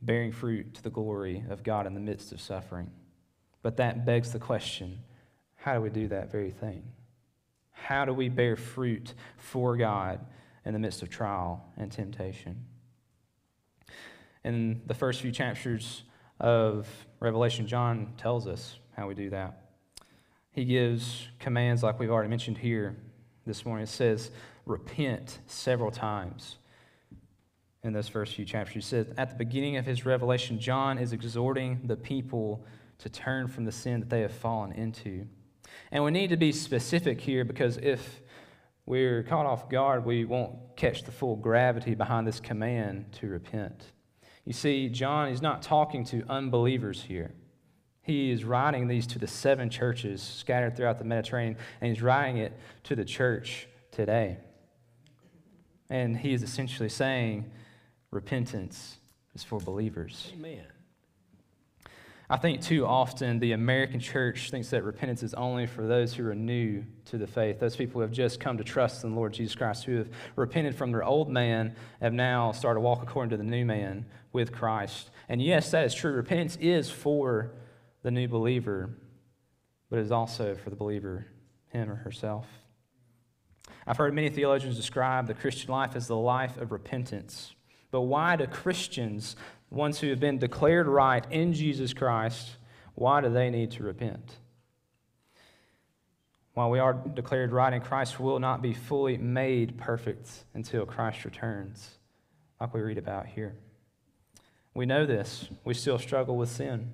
bearing 0.00 0.32
fruit 0.32 0.74
to 0.74 0.82
the 0.82 0.90
glory 0.90 1.44
of 1.48 1.62
God 1.62 1.86
in 1.86 1.94
the 1.94 2.00
midst 2.00 2.32
of 2.32 2.40
suffering. 2.40 2.90
But 3.62 3.76
that 3.76 4.04
begs 4.04 4.32
the 4.32 4.38
question 4.38 4.98
how 5.54 5.74
do 5.74 5.80
we 5.80 5.90
do 5.90 6.08
that 6.08 6.32
very 6.32 6.50
thing? 6.50 6.82
How 7.70 8.04
do 8.04 8.12
we 8.12 8.28
bear 8.28 8.56
fruit 8.56 9.14
for 9.36 9.76
God 9.76 10.18
in 10.64 10.72
the 10.72 10.80
midst 10.80 11.02
of 11.02 11.08
trial 11.08 11.64
and 11.76 11.90
temptation? 11.90 12.64
In 14.44 14.82
the 14.86 14.94
first 14.94 15.20
few 15.20 15.30
chapters 15.30 16.02
of 16.40 16.88
Revelation, 17.20 17.68
John 17.68 18.14
tells 18.16 18.48
us 18.48 18.80
how 18.96 19.06
we 19.06 19.14
do 19.14 19.30
that. 19.30 19.61
He 20.52 20.64
gives 20.66 21.28
commands 21.38 21.82
like 21.82 21.98
we've 21.98 22.10
already 22.10 22.28
mentioned 22.28 22.58
here 22.58 22.96
this 23.46 23.64
morning. 23.64 23.84
It 23.84 23.88
says, 23.88 24.30
repent 24.66 25.38
several 25.46 25.90
times 25.90 26.58
in 27.82 27.92
those 27.92 28.08
first 28.08 28.34
few 28.34 28.44
chapters. 28.44 28.74
He 28.74 28.80
says, 28.82 29.06
at 29.16 29.30
the 29.30 29.36
beginning 29.36 29.76
of 29.76 29.86
his 29.86 30.04
revelation, 30.04 30.60
John 30.60 30.98
is 30.98 31.12
exhorting 31.12 31.80
the 31.84 31.96
people 31.96 32.64
to 32.98 33.08
turn 33.08 33.48
from 33.48 33.64
the 33.64 33.72
sin 33.72 34.00
that 34.00 34.10
they 34.10 34.20
have 34.20 34.32
fallen 34.32 34.72
into. 34.72 35.26
And 35.90 36.04
we 36.04 36.10
need 36.10 36.28
to 36.30 36.36
be 36.36 36.52
specific 36.52 37.20
here 37.20 37.44
because 37.44 37.78
if 37.78 38.20
we're 38.84 39.22
caught 39.22 39.46
off 39.46 39.68
guard, 39.70 40.04
we 40.04 40.24
won't 40.24 40.76
catch 40.76 41.02
the 41.02 41.12
full 41.12 41.36
gravity 41.36 41.94
behind 41.94 42.26
this 42.26 42.40
command 42.40 43.10
to 43.20 43.28
repent. 43.28 43.84
You 44.44 44.52
see, 44.52 44.88
John 44.88 45.28
is 45.28 45.40
not 45.40 45.62
talking 45.62 46.04
to 46.06 46.24
unbelievers 46.28 47.02
here. 47.02 47.32
He 48.02 48.32
is 48.32 48.44
writing 48.44 48.88
these 48.88 49.06
to 49.08 49.18
the 49.18 49.28
seven 49.28 49.70
churches 49.70 50.20
scattered 50.22 50.76
throughout 50.76 50.98
the 50.98 51.04
Mediterranean, 51.04 51.56
and 51.80 51.92
he's 51.92 52.02
writing 52.02 52.38
it 52.38 52.52
to 52.84 52.96
the 52.96 53.04
church 53.04 53.68
today. 53.92 54.38
And 55.88 56.16
he 56.16 56.32
is 56.32 56.42
essentially 56.42 56.88
saying 56.88 57.50
repentance 58.10 58.96
is 59.34 59.44
for 59.44 59.60
believers. 59.60 60.32
Amen. 60.34 60.64
I 62.28 62.38
think 62.38 62.62
too 62.62 62.86
often 62.86 63.40
the 63.40 63.52
American 63.52 64.00
church 64.00 64.50
thinks 64.50 64.70
that 64.70 64.84
repentance 64.84 65.22
is 65.22 65.34
only 65.34 65.66
for 65.66 65.86
those 65.86 66.14
who 66.14 66.26
are 66.26 66.34
new 66.34 66.82
to 67.04 67.18
the 67.18 67.26
faith, 67.26 67.60
those 67.60 67.76
people 67.76 67.94
who 67.94 68.00
have 68.00 68.10
just 68.10 68.40
come 68.40 68.56
to 68.56 68.64
trust 68.64 69.04
in 69.04 69.10
the 69.10 69.16
Lord 69.16 69.34
Jesus 69.34 69.54
Christ, 69.54 69.84
who 69.84 69.98
have 69.98 70.08
repented 70.34 70.74
from 70.74 70.92
their 70.92 71.04
old 71.04 71.28
man, 71.28 71.76
have 72.00 72.14
now 72.14 72.50
started 72.52 72.76
to 72.76 72.80
walk 72.80 73.02
according 73.02 73.30
to 73.30 73.36
the 73.36 73.44
new 73.44 73.66
man 73.66 74.06
with 74.32 74.50
Christ. 74.50 75.10
And 75.28 75.42
yes, 75.42 75.70
that 75.72 75.84
is 75.84 75.94
true. 75.94 76.12
Repentance 76.12 76.56
is 76.58 76.90
for 76.90 77.50
the 78.02 78.10
new 78.10 78.28
believer, 78.28 78.90
but 79.90 79.98
is 79.98 80.12
also 80.12 80.54
for 80.54 80.70
the 80.70 80.76
believer, 80.76 81.26
him 81.68 81.90
or 81.90 81.96
herself. 81.96 82.46
I've 83.86 83.96
heard 83.96 84.14
many 84.14 84.28
theologians 84.28 84.76
describe 84.76 85.26
the 85.26 85.34
Christian 85.34 85.70
life 85.70 85.96
as 85.96 86.06
the 86.06 86.16
life 86.16 86.56
of 86.56 86.72
repentance. 86.72 87.54
But 87.90 88.02
why 88.02 88.36
do 88.36 88.46
Christians, 88.46 89.36
ones 89.70 90.00
who 90.00 90.08
have 90.10 90.20
been 90.20 90.38
declared 90.38 90.86
right 90.86 91.24
in 91.30 91.52
Jesus 91.52 91.92
Christ, 91.92 92.56
why 92.94 93.20
do 93.20 93.28
they 93.28 93.50
need 93.50 93.72
to 93.72 93.82
repent? 93.82 94.36
While 96.54 96.70
we 96.70 96.78
are 96.78 96.92
declared 96.92 97.52
right 97.52 97.72
in 97.72 97.80
Christ, 97.80 98.20
we 98.20 98.26
will 98.26 98.38
not 98.38 98.60
be 98.60 98.74
fully 98.74 99.16
made 99.16 99.78
perfect 99.78 100.28
until 100.54 100.84
Christ 100.84 101.24
returns, 101.24 101.98
like 102.60 102.74
we 102.74 102.80
read 102.80 102.98
about 102.98 103.26
here. 103.26 103.56
We 104.74 104.86
know 104.86 105.06
this. 105.06 105.48
We 105.64 105.74
still 105.74 105.98
struggle 105.98 106.36
with 106.36 106.50
sin. 106.50 106.92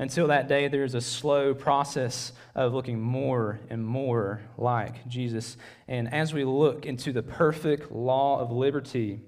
Until 0.00 0.28
that 0.28 0.48
day, 0.48 0.66
there's 0.66 0.94
a 0.94 1.00
slow 1.02 1.52
process 1.52 2.32
of 2.54 2.72
looking 2.72 2.98
more 2.98 3.60
and 3.68 3.84
more 3.86 4.40
like 4.56 5.06
Jesus. 5.06 5.58
And 5.88 6.10
as 6.10 6.32
we 6.32 6.42
look 6.42 6.86
into 6.86 7.12
the 7.12 7.22
perfect 7.22 7.92
law 7.92 8.40
of 8.40 8.50
liberty, 8.50 9.20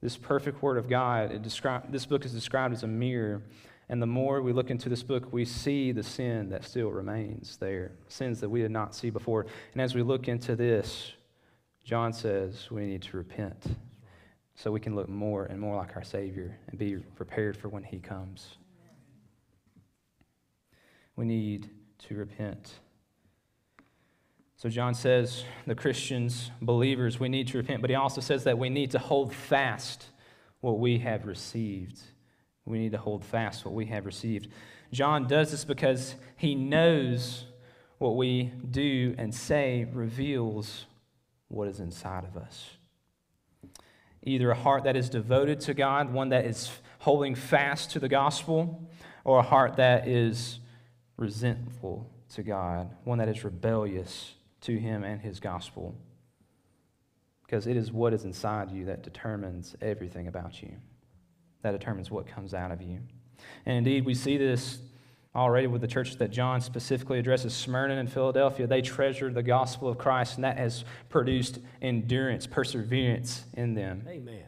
this 0.00 0.16
perfect 0.16 0.62
word 0.62 0.78
of 0.78 0.88
God, 0.88 1.32
it 1.32 1.42
descri- 1.42 1.92
this 1.92 2.06
book 2.06 2.24
is 2.24 2.32
described 2.32 2.72
as 2.72 2.82
a 2.82 2.86
mirror. 2.86 3.42
And 3.90 4.00
the 4.00 4.06
more 4.06 4.40
we 4.40 4.54
look 4.54 4.70
into 4.70 4.88
this 4.88 5.02
book, 5.02 5.34
we 5.34 5.44
see 5.44 5.92
the 5.92 6.02
sin 6.02 6.48
that 6.48 6.64
still 6.64 6.90
remains 6.90 7.58
there, 7.58 7.92
sins 8.08 8.40
that 8.40 8.48
we 8.48 8.62
did 8.62 8.70
not 8.70 8.94
see 8.94 9.10
before. 9.10 9.44
And 9.74 9.82
as 9.82 9.94
we 9.94 10.00
look 10.00 10.28
into 10.28 10.56
this, 10.56 11.12
John 11.84 12.14
says 12.14 12.70
we 12.70 12.86
need 12.86 13.02
to 13.02 13.18
repent 13.18 13.66
so 14.54 14.72
we 14.72 14.80
can 14.80 14.94
look 14.94 15.10
more 15.10 15.44
and 15.44 15.60
more 15.60 15.76
like 15.76 15.94
our 15.94 16.04
Savior 16.04 16.58
and 16.68 16.78
be 16.78 16.96
prepared 17.16 17.54
for 17.54 17.68
when 17.68 17.82
He 17.82 17.98
comes 17.98 18.56
we 21.16 21.24
need 21.24 21.70
to 22.08 22.14
repent. 22.14 22.74
So, 24.58 24.68
John 24.70 24.94
says, 24.94 25.44
the 25.66 25.74
Christians, 25.74 26.50
believers, 26.62 27.20
we 27.20 27.28
need 27.28 27.48
to 27.48 27.58
repent, 27.58 27.82
but 27.82 27.90
he 27.90 27.96
also 27.96 28.20
says 28.20 28.44
that 28.44 28.58
we 28.58 28.70
need 28.70 28.92
to 28.92 28.98
hold 28.98 29.34
fast 29.34 30.06
what 30.60 30.78
we 30.78 30.98
have 30.98 31.26
received. 31.26 32.00
We 32.64 32.78
need 32.78 32.92
to 32.92 32.98
hold 32.98 33.24
fast 33.24 33.64
what 33.64 33.74
we 33.74 33.86
have 33.86 34.06
received. 34.06 34.48
John 34.92 35.26
does 35.26 35.50
this 35.50 35.64
because 35.64 36.14
he 36.36 36.54
knows 36.54 37.44
what 37.98 38.16
we 38.16 38.52
do 38.70 39.14
and 39.18 39.34
say 39.34 39.86
reveals 39.92 40.86
what 41.48 41.68
is 41.68 41.80
inside 41.80 42.24
of 42.24 42.36
us. 42.36 42.70
Either 44.22 44.50
a 44.50 44.56
heart 44.56 44.84
that 44.84 44.96
is 44.96 45.08
devoted 45.08 45.60
to 45.60 45.74
God, 45.74 46.12
one 46.12 46.30
that 46.30 46.44
is 46.46 46.70
holding 47.00 47.34
fast 47.34 47.90
to 47.92 48.00
the 48.00 48.08
gospel, 48.08 48.90
or 49.22 49.38
a 49.38 49.42
heart 49.42 49.76
that 49.76 50.08
is 50.08 50.58
resentful 51.16 52.10
to 52.34 52.42
God, 52.42 52.90
one 53.04 53.18
that 53.18 53.28
is 53.28 53.44
rebellious 53.44 54.34
to 54.62 54.76
Him 54.76 55.04
and 55.04 55.20
His 55.20 55.40
gospel. 55.40 55.94
Because 57.44 57.66
it 57.66 57.76
is 57.76 57.92
what 57.92 58.12
is 58.12 58.24
inside 58.24 58.70
you 58.70 58.86
that 58.86 59.02
determines 59.02 59.76
everything 59.80 60.26
about 60.26 60.62
you, 60.62 60.72
that 61.62 61.72
determines 61.72 62.10
what 62.10 62.26
comes 62.26 62.54
out 62.54 62.72
of 62.72 62.82
you. 62.82 63.00
And 63.64 63.78
indeed, 63.78 64.04
we 64.04 64.14
see 64.14 64.36
this 64.36 64.78
already 65.34 65.66
with 65.66 65.82
the 65.82 65.86
churches 65.86 66.16
that 66.16 66.30
John 66.30 66.60
specifically 66.60 67.18
addresses 67.18 67.54
Smyrna 67.54 67.96
and 67.98 68.10
Philadelphia. 68.10 68.66
They 68.66 68.80
treasure 68.82 69.30
the 69.30 69.42
gospel 69.42 69.88
of 69.88 69.98
Christ, 69.98 70.36
and 70.36 70.44
that 70.44 70.56
has 70.56 70.84
produced 71.08 71.58
endurance, 71.82 72.46
perseverance 72.46 73.44
in 73.54 73.74
them. 73.74 74.04
Amen. 74.08 74.46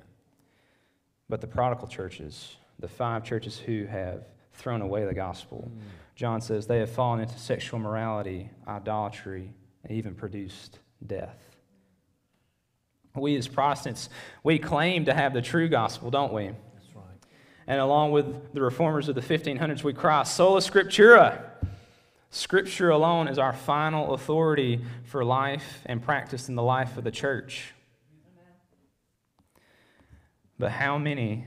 But 1.28 1.42
the 1.42 1.46
prodigal 1.46 1.88
churches, 1.88 2.56
the 2.78 2.88
five 2.88 3.22
churches 3.22 3.58
who 3.58 3.84
have 3.84 4.24
thrown 4.58 4.82
away 4.82 5.04
the 5.04 5.14
gospel, 5.14 5.70
mm. 5.72 5.80
John 6.14 6.40
says 6.40 6.66
they 6.66 6.80
have 6.80 6.90
fallen 6.90 7.20
into 7.20 7.38
sexual 7.38 7.78
morality, 7.78 8.50
idolatry, 8.66 9.54
and 9.84 9.92
even 9.92 10.14
produced 10.14 10.80
death. 11.06 11.38
We 13.14 13.36
as 13.36 13.46
Protestants, 13.46 14.08
we 14.42 14.58
claim 14.58 15.04
to 15.04 15.14
have 15.14 15.32
the 15.32 15.40
true 15.40 15.68
gospel, 15.68 16.10
don't 16.10 16.32
we? 16.32 16.46
That's 16.46 16.94
right. 16.96 17.04
And 17.68 17.80
along 17.80 18.10
with 18.10 18.52
the 18.52 18.60
reformers 18.60 19.08
of 19.08 19.14
the 19.14 19.20
1500s, 19.20 19.84
we 19.84 19.92
cry, 19.92 20.24
sola 20.24 20.60
scriptura. 20.60 21.42
Scripture 22.30 22.90
alone 22.90 23.28
is 23.28 23.38
our 23.38 23.52
final 23.52 24.12
authority 24.12 24.84
for 25.04 25.24
life 25.24 25.82
and 25.86 26.02
practice 26.02 26.48
in 26.48 26.56
the 26.56 26.62
life 26.62 26.98
of 26.98 27.04
the 27.04 27.10
church. 27.10 27.74
But 30.58 30.72
how 30.72 30.98
many 30.98 31.46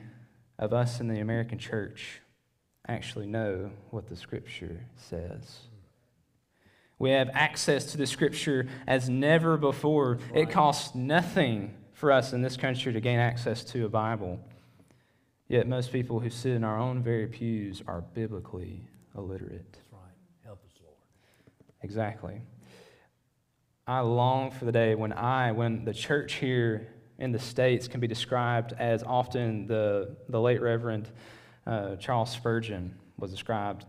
of 0.57 0.71
us 0.71 1.01
in 1.01 1.09
the 1.09 1.19
American 1.19 1.59
church 1.59 2.20
actually 2.91 3.27
know 3.27 3.71
what 3.89 4.07
the 4.07 4.15
Scripture 4.15 4.85
says. 4.95 5.59
We 6.99 7.09
have 7.11 7.29
access 7.33 7.85
to 7.93 7.97
the 7.97 8.05
Scripture 8.05 8.67
as 8.85 9.09
never 9.09 9.57
before. 9.57 10.19
Right. 10.31 10.41
It 10.41 10.51
costs 10.51 10.93
nothing 10.93 11.73
for 11.93 12.11
us 12.11 12.33
in 12.33 12.41
this 12.41 12.57
country 12.57 12.93
to 12.93 13.01
gain 13.01 13.19
access 13.19 13.63
to 13.65 13.85
a 13.85 13.89
Bible. 13.89 14.39
Yet 15.47 15.67
most 15.67 15.91
people 15.91 16.19
who 16.19 16.29
sit 16.29 16.53
in 16.53 16.63
our 16.63 16.79
own 16.79 17.01
very 17.01 17.27
pews 17.27 17.81
are 17.87 18.01
biblically 18.01 18.83
illiterate. 19.17 19.73
That's 19.73 19.91
right. 19.91 20.01
Help 20.45 20.63
us, 20.65 20.73
Lord. 20.83 20.95
Exactly. 21.81 22.41
I 23.87 23.99
long 24.01 24.51
for 24.51 24.65
the 24.65 24.71
day 24.71 24.95
when 24.95 25.11
I, 25.11 25.51
when 25.51 25.83
the 25.85 25.93
church 25.93 26.33
here 26.33 26.87
in 27.17 27.31
the 27.31 27.39
States 27.39 27.87
can 27.87 27.99
be 27.99 28.07
described 28.07 28.73
as 28.77 29.03
often 29.03 29.67
the, 29.67 30.15
the 30.29 30.39
late 30.39 30.61
Reverend 30.61 31.09
uh, 31.65 31.95
Charles 31.97 32.31
Spurgeon 32.31 32.95
was 33.17 33.31
described. 33.31 33.85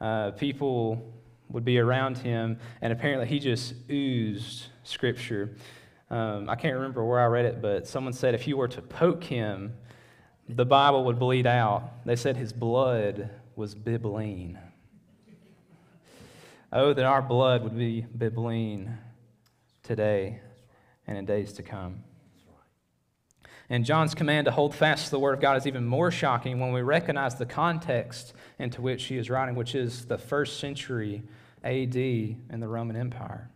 Uh, 0.00 0.30
people 0.32 1.14
would 1.50 1.64
be 1.64 1.78
around 1.78 2.18
him, 2.18 2.58
and 2.80 2.92
apparently 2.92 3.26
he 3.26 3.38
just 3.38 3.74
oozed 3.90 4.66
scripture. 4.84 5.54
Um, 6.10 6.48
I 6.48 6.56
can't 6.56 6.74
remember 6.74 7.04
where 7.04 7.20
I 7.20 7.26
read 7.26 7.44
it, 7.44 7.60
but 7.60 7.86
someone 7.86 8.12
said 8.12 8.34
if 8.34 8.46
you 8.46 8.56
were 8.56 8.68
to 8.68 8.82
poke 8.82 9.24
him, 9.24 9.74
the 10.48 10.64
Bible 10.64 11.04
would 11.04 11.18
bleed 11.18 11.46
out. 11.46 12.04
They 12.04 12.16
said 12.16 12.36
his 12.36 12.52
blood 12.52 13.30
was 13.54 13.74
bibline. 13.74 14.58
Oh, 16.72 16.92
that 16.92 17.04
our 17.04 17.22
blood 17.22 17.62
would 17.64 17.76
be 17.76 18.06
bibline 18.16 18.96
today 19.82 20.40
and 21.06 21.18
in 21.18 21.24
days 21.24 21.52
to 21.54 21.62
come. 21.62 22.04
And 23.72 23.84
John's 23.84 24.16
command 24.16 24.46
to 24.46 24.50
hold 24.50 24.74
fast 24.74 25.04
to 25.04 25.10
the 25.12 25.20
Word 25.20 25.34
of 25.34 25.40
God 25.40 25.56
is 25.56 25.64
even 25.64 25.86
more 25.86 26.10
shocking 26.10 26.58
when 26.58 26.72
we 26.72 26.82
recognize 26.82 27.36
the 27.36 27.46
context 27.46 28.32
into 28.58 28.82
which 28.82 29.04
he 29.04 29.16
is 29.16 29.30
writing, 29.30 29.54
which 29.54 29.76
is 29.76 30.06
the 30.06 30.18
first 30.18 30.58
century 30.58 31.22
AD 31.62 31.94
in 31.94 32.36
the 32.58 32.66
Roman 32.66 32.96
Empire. 32.96 33.48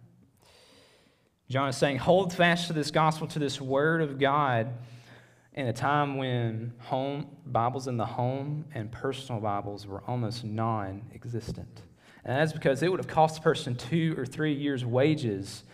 John 1.50 1.68
is 1.68 1.77
saying, 1.77 1.98
hold 1.98 2.33
fast 2.33 2.68
to 2.68 2.72
this 2.72 2.92
gospel, 2.92 3.27
to 3.27 3.40
this 3.40 3.61
Word 3.61 4.03
of 4.03 4.20
God 4.20 4.68
in 5.53 5.66
a 5.66 5.72
time 5.72 6.16
when 6.16 6.72
home 6.79 7.27
Bibles 7.44 7.88
in 7.88 7.96
the 7.96 8.07
home 8.07 8.66
and 8.72 8.92
personal 8.92 9.40
Bibles 9.40 9.85
were 9.85 10.03
almost 10.07 10.44
non 10.44 11.03
existent. 11.12 11.83
And 12.24 12.38
that's 12.38 12.53
because 12.53 12.85
it 12.85 12.90
would 12.90 13.00
have 13.00 13.09
cost 13.09 13.38
a 13.38 13.42
person 13.42 13.74
two 13.74 14.14
or 14.16 14.24
three 14.24 14.55
years' 14.55 14.85
wages 14.85 15.64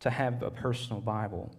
to 0.00 0.08
have 0.08 0.42
a 0.42 0.50
personal 0.50 1.02
Bible. 1.02 1.54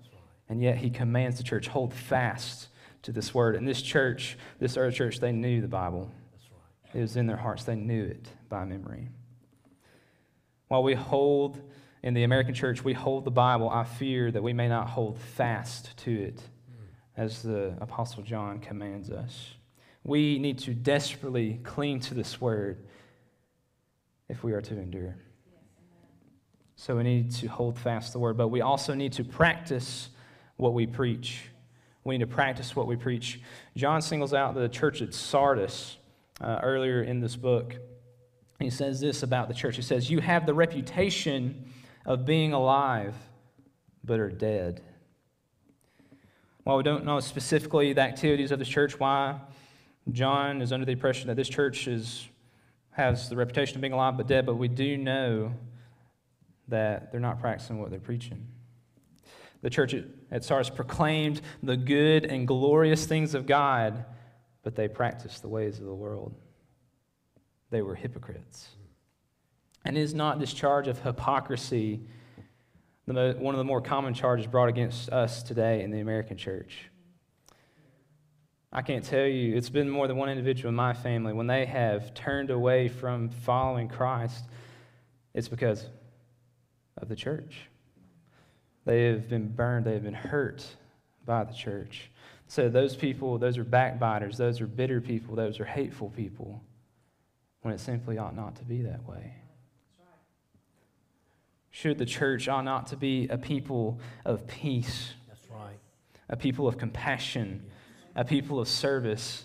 And 0.48 0.62
yet 0.62 0.78
he 0.78 0.90
commands 0.90 1.38
the 1.38 1.44
church, 1.44 1.68
hold 1.68 1.94
fast 1.94 2.68
to 3.02 3.12
this 3.12 3.34
word. 3.34 3.56
And 3.56 3.68
this 3.68 3.82
church, 3.82 4.38
this 4.60 4.78
early 4.78 4.94
church, 4.94 5.20
they 5.20 5.32
knew 5.32 5.62
the 5.62 5.68
Bible. 5.68 6.12
Right. 6.52 7.00
It 7.00 7.02
was 7.02 7.18
in 7.18 7.28
their 7.28 7.38
hearts. 7.38 7.64
They 7.64 7.76
knew 7.76 8.04
it 8.04 8.28
by 8.50 8.66
memory. 8.66 9.10
While 10.68 10.84
we 10.84 10.94
hold 10.94 11.62
in 12.04 12.14
the 12.14 12.24
American 12.24 12.54
church, 12.54 12.84
we 12.84 12.94
hold 12.94 13.26
the 13.26 13.32
Bible, 13.32 13.70
I 13.70 13.84
fear 13.84 14.32
that 14.32 14.44
we 14.44 14.54
may 14.54 14.68
not 14.68 14.88
hold 14.88 15.18
fast 15.18 15.98
to 15.98 16.12
it 16.12 16.42
as 17.18 17.42
the 17.42 17.76
Apostle 17.82 18.24
John 18.24 18.60
commands 18.60 19.10
us. 19.10 19.56
We 20.04 20.38
need 20.38 20.60
to 20.60 20.74
desperately 20.74 21.60
cling 21.64 22.02
to 22.02 22.14
this 22.14 22.40
word 22.40 22.86
if 24.30 24.44
we 24.44 24.54
are 24.54 24.62
to 24.62 24.78
endure. 24.78 25.18
So 26.76 26.98
we 26.98 27.04
need 27.04 27.32
to 27.36 27.48
hold 27.48 27.80
fast 27.80 28.14
the 28.14 28.20
word, 28.20 28.38
but 28.38 28.50
we 28.50 28.62
also 28.62 28.94
need 28.94 29.14
to 29.14 29.24
practice 29.24 30.10
what 30.58 30.74
we 30.74 30.88
preach. 30.88 31.50
We 32.04 32.18
need 32.18 32.24
to 32.24 32.34
practice 32.34 32.76
what 32.76 32.88
we 32.88 32.96
preach. 32.96 33.42
John 33.76 34.02
singles 34.02 34.34
out 34.34 34.54
the 34.54 34.70
church 34.70 35.02
at 35.02 35.14
Sardis 35.14 35.98
uh, 36.40 36.60
earlier 36.62 37.02
in 37.02 37.20
this 37.20 37.36
book. 37.36 37.76
He 38.60 38.70
says 38.70 39.00
this 39.00 39.24
about 39.24 39.48
the 39.48 39.54
church. 39.54 39.76
He 39.76 39.82
says, 39.82 40.10
You 40.10 40.20
have 40.20 40.46
the 40.46 40.54
reputation 40.54 41.74
of 42.06 42.26
being 42.26 42.54
alive, 42.54 43.16
but 44.04 44.20
are 44.20 44.30
dead. 44.30 44.82
While 46.64 46.78
we 46.78 46.84
don't 46.84 47.06
know 47.06 47.20
specifically 47.20 47.94
the 47.94 48.02
activities 48.02 48.52
of 48.52 48.60
the 48.60 48.66
church, 48.66 49.00
why 49.00 49.40
John 50.12 50.62
is 50.62 50.72
under 50.72 50.86
the 50.86 50.94
impression 50.94 51.28
that 51.28 51.36
this 51.36 51.50
church 51.50 51.88
is, 51.88 52.28
has 52.92 53.30
the 53.30 53.36
reputation 53.36 53.78
of 53.78 53.82
being 53.82 53.94
alive 53.94 54.18
but 54.18 54.28
dead, 54.28 54.46
but 54.46 54.56
we 54.56 54.68
do 54.68 54.98
know 54.98 55.54
that 56.68 57.12
they're 57.12 57.22
not 57.22 57.40
practicing 57.40 57.80
what 57.80 57.92
they're 57.92 58.00
preaching. 58.00 58.48
The 59.66 59.72
church 59.72 59.96
at 60.30 60.44
Sardis 60.44 60.70
proclaimed 60.70 61.42
the 61.64 61.76
good 61.76 62.24
and 62.24 62.48
glorious 62.48 63.08
things 63.08 63.34
of 63.34 63.48
God, 63.48 64.06
but 64.62 64.76
they 64.76 64.88
practiced 64.88 65.42
the 65.42 65.48
ways 65.48 65.80
of 65.80 65.86
the 65.86 65.94
world. 65.96 66.36
They 67.72 67.82
were 67.82 67.96
hypocrites. 67.96 68.70
And 69.84 69.98
is 69.98 70.14
not 70.14 70.40
this 70.40 70.54
charge 70.54 70.88
of 70.88 71.02
hypocrisy 71.02 72.02
the, 73.08 73.36
one 73.40 73.56
of 73.56 73.58
the 73.58 73.64
more 73.64 73.82
common 73.82 74.14
charges 74.14 74.46
brought 74.46 74.70
against 74.70 75.10
us 75.10 75.42
today 75.42 75.82
in 75.82 75.90
the 75.90 76.00
American 76.00 76.38
church? 76.38 76.92
I 78.72 78.84
can't 78.84 79.04
tell 79.04 79.26
you, 79.26 79.56
it's 79.56 79.70
been 79.70 79.90
more 79.90 80.08
than 80.08 80.18
one 80.18 80.30
individual 80.30 80.70
in 80.70 80.76
my 80.76 80.94
family. 80.94 81.34
When 81.34 81.48
they 81.48 81.66
have 81.66 82.14
turned 82.14 82.52
away 82.52 82.88
from 82.88 83.30
following 83.30 83.88
Christ, 83.88 84.46
it's 85.34 85.48
because 85.48 85.90
of 86.98 87.10
the 87.10 87.16
church. 87.16 87.68
They 88.86 89.06
have 89.06 89.28
been 89.28 89.48
burned, 89.48 89.86
they 89.86 89.94
have 89.94 90.04
been 90.04 90.14
hurt 90.14 90.66
by 91.26 91.44
the 91.44 91.54
church. 91.54 92.12
So, 92.48 92.70
those 92.70 92.96
people, 92.96 93.40
those 93.40 93.58
are 93.58 93.64
backbiters, 93.64 94.38
those 94.38 94.62
are 94.62 94.68
bitter 94.68 95.02
people, 95.02 95.36
those 95.36 95.60
are 95.60 95.66
hateful 95.66 96.12
people, 96.12 96.62
when 97.62 97.74
it 97.74 97.80
simply 97.80 98.20
ought 98.20 98.36
not 98.36 98.56
to 98.58 98.64
be 98.64 98.84
that 98.84 99.08
way. 99.08 99.34
Should 101.72 101.98
the 101.98 102.06
church 102.06 102.48
ought 102.48 102.64
not 102.64 102.88
to 102.88 102.96
be 102.96 103.28
a 103.28 103.38
people 103.38 104.00
of 104.24 104.48
peace, 104.48 105.14
That's 105.28 105.46
right. 105.50 105.78
a 106.30 106.38
people 106.38 106.70
of 106.70 106.78
compassion, 106.78 107.66
a 108.16 108.24
people 108.24 108.62
of 108.62 108.70
service, 108.70 109.44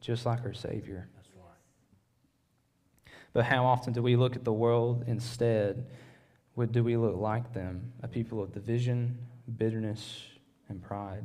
just 0.00 0.24
like 0.24 0.44
our 0.44 0.52
Savior. 0.52 1.08
That's 1.16 1.30
right. 1.34 3.12
But 3.32 3.46
how 3.46 3.64
often 3.64 3.92
do 3.92 4.02
we 4.02 4.14
look 4.14 4.36
at 4.36 4.44
the 4.44 4.52
world 4.52 5.02
instead? 5.08 5.86
What 6.58 6.72
do 6.72 6.82
we 6.82 6.96
look 6.96 7.16
like 7.16 7.52
them? 7.52 7.92
A 8.02 8.08
people 8.08 8.42
of 8.42 8.52
division, 8.52 9.16
bitterness, 9.58 10.24
and 10.68 10.82
pride. 10.82 11.22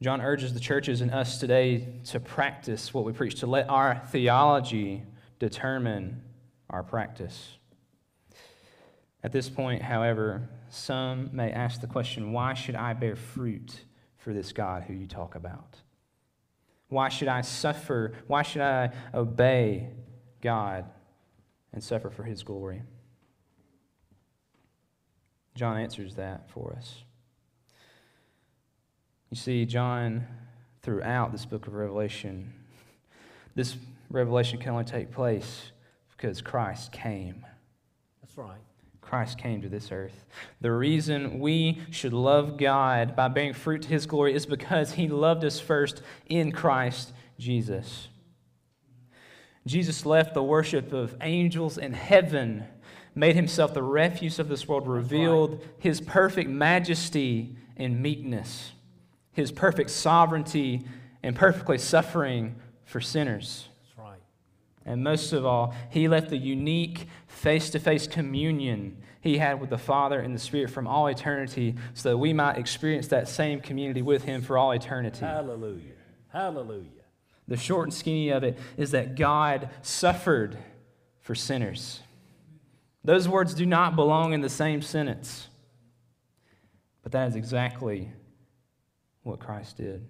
John 0.00 0.20
urges 0.20 0.54
the 0.54 0.60
churches 0.60 1.00
and 1.00 1.10
us 1.10 1.40
today 1.40 1.88
to 2.04 2.20
practice 2.20 2.94
what 2.94 3.04
we 3.04 3.12
preach, 3.12 3.40
to 3.40 3.48
let 3.48 3.68
our 3.68 4.00
theology 4.12 5.02
determine 5.40 6.22
our 6.70 6.84
practice. 6.84 7.56
At 9.24 9.32
this 9.32 9.48
point, 9.48 9.82
however, 9.82 10.48
some 10.70 11.30
may 11.32 11.50
ask 11.50 11.80
the 11.80 11.88
question 11.88 12.30
why 12.30 12.54
should 12.54 12.76
I 12.76 12.92
bear 12.92 13.16
fruit 13.16 13.80
for 14.18 14.32
this 14.32 14.52
God 14.52 14.84
who 14.84 14.94
you 14.94 15.08
talk 15.08 15.34
about? 15.34 15.80
Why 16.88 17.08
should 17.08 17.26
I 17.26 17.40
suffer? 17.40 18.12
Why 18.28 18.42
should 18.42 18.62
I 18.62 18.92
obey 19.12 19.88
God 20.40 20.84
and 21.72 21.82
suffer 21.82 22.10
for 22.10 22.22
his 22.22 22.44
glory? 22.44 22.82
John 25.58 25.76
answers 25.76 26.14
that 26.14 26.48
for 26.50 26.72
us. 26.78 27.02
You 29.28 29.36
see, 29.36 29.66
John, 29.66 30.24
throughout 30.82 31.32
this 31.32 31.44
book 31.44 31.66
of 31.66 31.74
Revelation, 31.74 32.52
this 33.56 33.76
revelation 34.08 34.60
can 34.60 34.70
only 34.70 34.84
take 34.84 35.10
place 35.10 35.72
because 36.16 36.40
Christ 36.40 36.92
came. 36.92 37.44
That's 38.22 38.38
right. 38.38 38.60
Christ 39.00 39.36
came 39.38 39.60
to 39.62 39.68
this 39.68 39.90
earth. 39.90 40.26
The 40.60 40.70
reason 40.70 41.40
we 41.40 41.82
should 41.90 42.12
love 42.12 42.56
God 42.56 43.16
by 43.16 43.26
bearing 43.26 43.52
fruit 43.52 43.82
to 43.82 43.88
his 43.88 44.06
glory 44.06 44.34
is 44.34 44.46
because 44.46 44.92
he 44.92 45.08
loved 45.08 45.44
us 45.44 45.58
first 45.58 46.02
in 46.28 46.52
Christ 46.52 47.12
Jesus. 47.36 48.06
Jesus 49.66 50.06
left 50.06 50.34
the 50.34 50.42
worship 50.42 50.92
of 50.92 51.16
angels 51.20 51.78
in 51.78 51.94
heaven 51.94 52.64
made 53.18 53.34
himself 53.34 53.74
the 53.74 53.82
refuse 53.82 54.38
of 54.38 54.48
this 54.48 54.68
world, 54.68 54.86
revealed 54.86 55.64
his 55.78 56.00
perfect 56.00 56.48
majesty 56.48 57.56
and 57.76 58.00
meekness, 58.00 58.72
his 59.32 59.52
perfect 59.52 59.90
sovereignty 59.90 60.84
and 61.22 61.34
perfectly 61.34 61.78
suffering 61.78 62.54
for 62.84 63.00
sinners. 63.00 63.68
That's 63.82 63.98
right. 63.98 64.22
And 64.86 65.02
most 65.02 65.32
of 65.32 65.44
all, 65.44 65.74
he 65.90 66.08
left 66.08 66.30
the 66.30 66.38
unique 66.38 67.06
face 67.26 67.70
to 67.70 67.78
face 67.78 68.06
communion 68.06 68.96
he 69.20 69.38
had 69.38 69.60
with 69.60 69.70
the 69.70 69.78
Father 69.78 70.20
and 70.20 70.34
the 70.34 70.38
Spirit 70.38 70.70
from 70.70 70.86
all 70.86 71.08
eternity 71.08 71.74
so 71.94 72.10
that 72.10 72.18
we 72.18 72.32
might 72.32 72.56
experience 72.56 73.08
that 73.08 73.28
same 73.28 73.60
community 73.60 74.00
with 74.00 74.24
him 74.24 74.42
for 74.42 74.56
all 74.56 74.70
eternity. 74.70 75.20
Hallelujah. 75.20 75.82
Hallelujah. 76.28 76.84
The 77.48 77.56
short 77.56 77.84
and 77.84 77.94
skinny 77.94 78.28
of 78.28 78.44
it 78.44 78.58
is 78.76 78.92
that 78.92 79.16
God 79.16 79.70
suffered 79.82 80.56
for 81.20 81.34
sinners. 81.34 82.00
Those 83.08 83.26
words 83.26 83.54
do 83.54 83.64
not 83.64 83.96
belong 83.96 84.34
in 84.34 84.42
the 84.42 84.50
same 84.50 84.82
sentence. 84.82 85.48
But 87.02 87.12
that 87.12 87.26
is 87.28 87.36
exactly 87.36 88.12
what 89.22 89.40
Christ 89.40 89.78
did. 89.78 90.06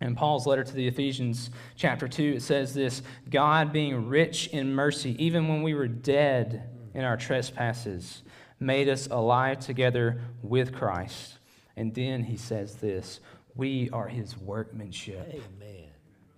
In 0.00 0.16
Paul's 0.16 0.48
letter 0.48 0.64
to 0.64 0.72
the 0.72 0.88
Ephesians, 0.88 1.48
chapter 1.76 2.08
2, 2.08 2.38
it 2.38 2.42
says 2.42 2.74
this 2.74 3.02
God, 3.30 3.72
being 3.72 4.08
rich 4.08 4.48
in 4.48 4.74
mercy, 4.74 5.14
even 5.24 5.46
when 5.46 5.62
we 5.62 5.74
were 5.74 5.86
dead 5.86 6.68
in 6.92 7.04
our 7.04 7.16
trespasses, 7.16 8.24
made 8.58 8.88
us 8.88 9.06
alive 9.08 9.60
together 9.60 10.20
with 10.42 10.74
Christ. 10.74 11.38
And 11.76 11.94
then 11.94 12.24
he 12.24 12.36
says 12.36 12.74
this 12.74 13.20
We 13.54 13.90
are 13.90 14.08
his 14.08 14.36
workmanship, 14.36 15.28
Amen. 15.28 15.90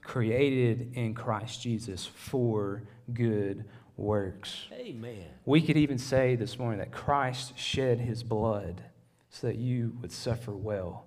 created 0.03 0.93
in 0.93 1.15
Christ 1.15 1.63
Jesus 1.63 2.05
for 2.05 2.83
good 3.15 3.65
works. 3.99 4.67
Amen. 4.73 5.27
We 5.45 5.61
could 5.61 5.77
even 5.77 5.99
say 5.99 6.37
this 6.37 6.59
morning 6.59 6.79
that 6.79 6.93
Christ 6.93 7.59
shed 7.59 8.01
his 8.01 8.23
blood 8.23 8.83
so 9.31 9.49
that 9.49 9.57
you 9.57 9.93
would 10.01 10.13
suffer 10.13 10.53
well, 10.53 11.05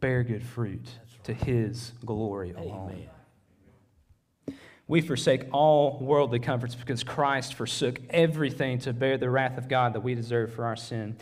bear 0.00 0.24
good 0.24 0.42
fruit 0.42 0.88
to 1.24 1.34
his 1.34 1.92
glory 2.04 2.52
alone. 2.52 2.92
Amen. 2.92 4.58
We 4.88 5.00
forsake 5.00 5.46
all 5.52 5.98
worldly 6.00 6.38
comforts 6.38 6.74
because 6.74 7.02
Christ 7.02 7.54
forsook 7.54 8.00
everything 8.08 8.78
to 8.80 8.92
bear 8.92 9.18
the 9.18 9.28
wrath 9.28 9.58
of 9.58 9.68
God 9.68 9.94
that 9.94 10.00
we 10.00 10.14
deserve 10.14 10.54
for 10.54 10.64
our 10.64 10.76
sin. 10.76 11.16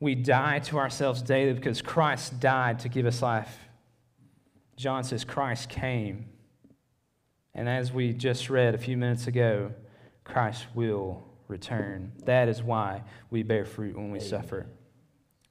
We 0.00 0.16
die 0.16 0.58
to 0.60 0.78
ourselves 0.78 1.22
daily 1.22 1.52
because 1.52 1.80
Christ 1.80 2.40
died 2.40 2.80
to 2.80 2.88
give 2.88 3.06
us 3.06 3.22
life. 3.22 3.56
John 4.76 5.04
says 5.04 5.24
Christ 5.24 5.68
came 5.68 6.26
and 7.54 7.68
as 7.68 7.92
we 7.92 8.12
just 8.12 8.50
read 8.50 8.74
a 8.74 8.78
few 8.78 8.96
minutes 8.96 9.26
ago, 9.26 9.72
Christ 10.24 10.66
will 10.74 11.24
return. 11.48 12.12
That 12.24 12.48
is 12.48 12.62
why 12.62 13.02
we 13.30 13.42
bear 13.42 13.64
fruit 13.64 13.96
when 13.96 14.10
we 14.10 14.18
Amen. 14.18 14.28
suffer. 14.28 14.66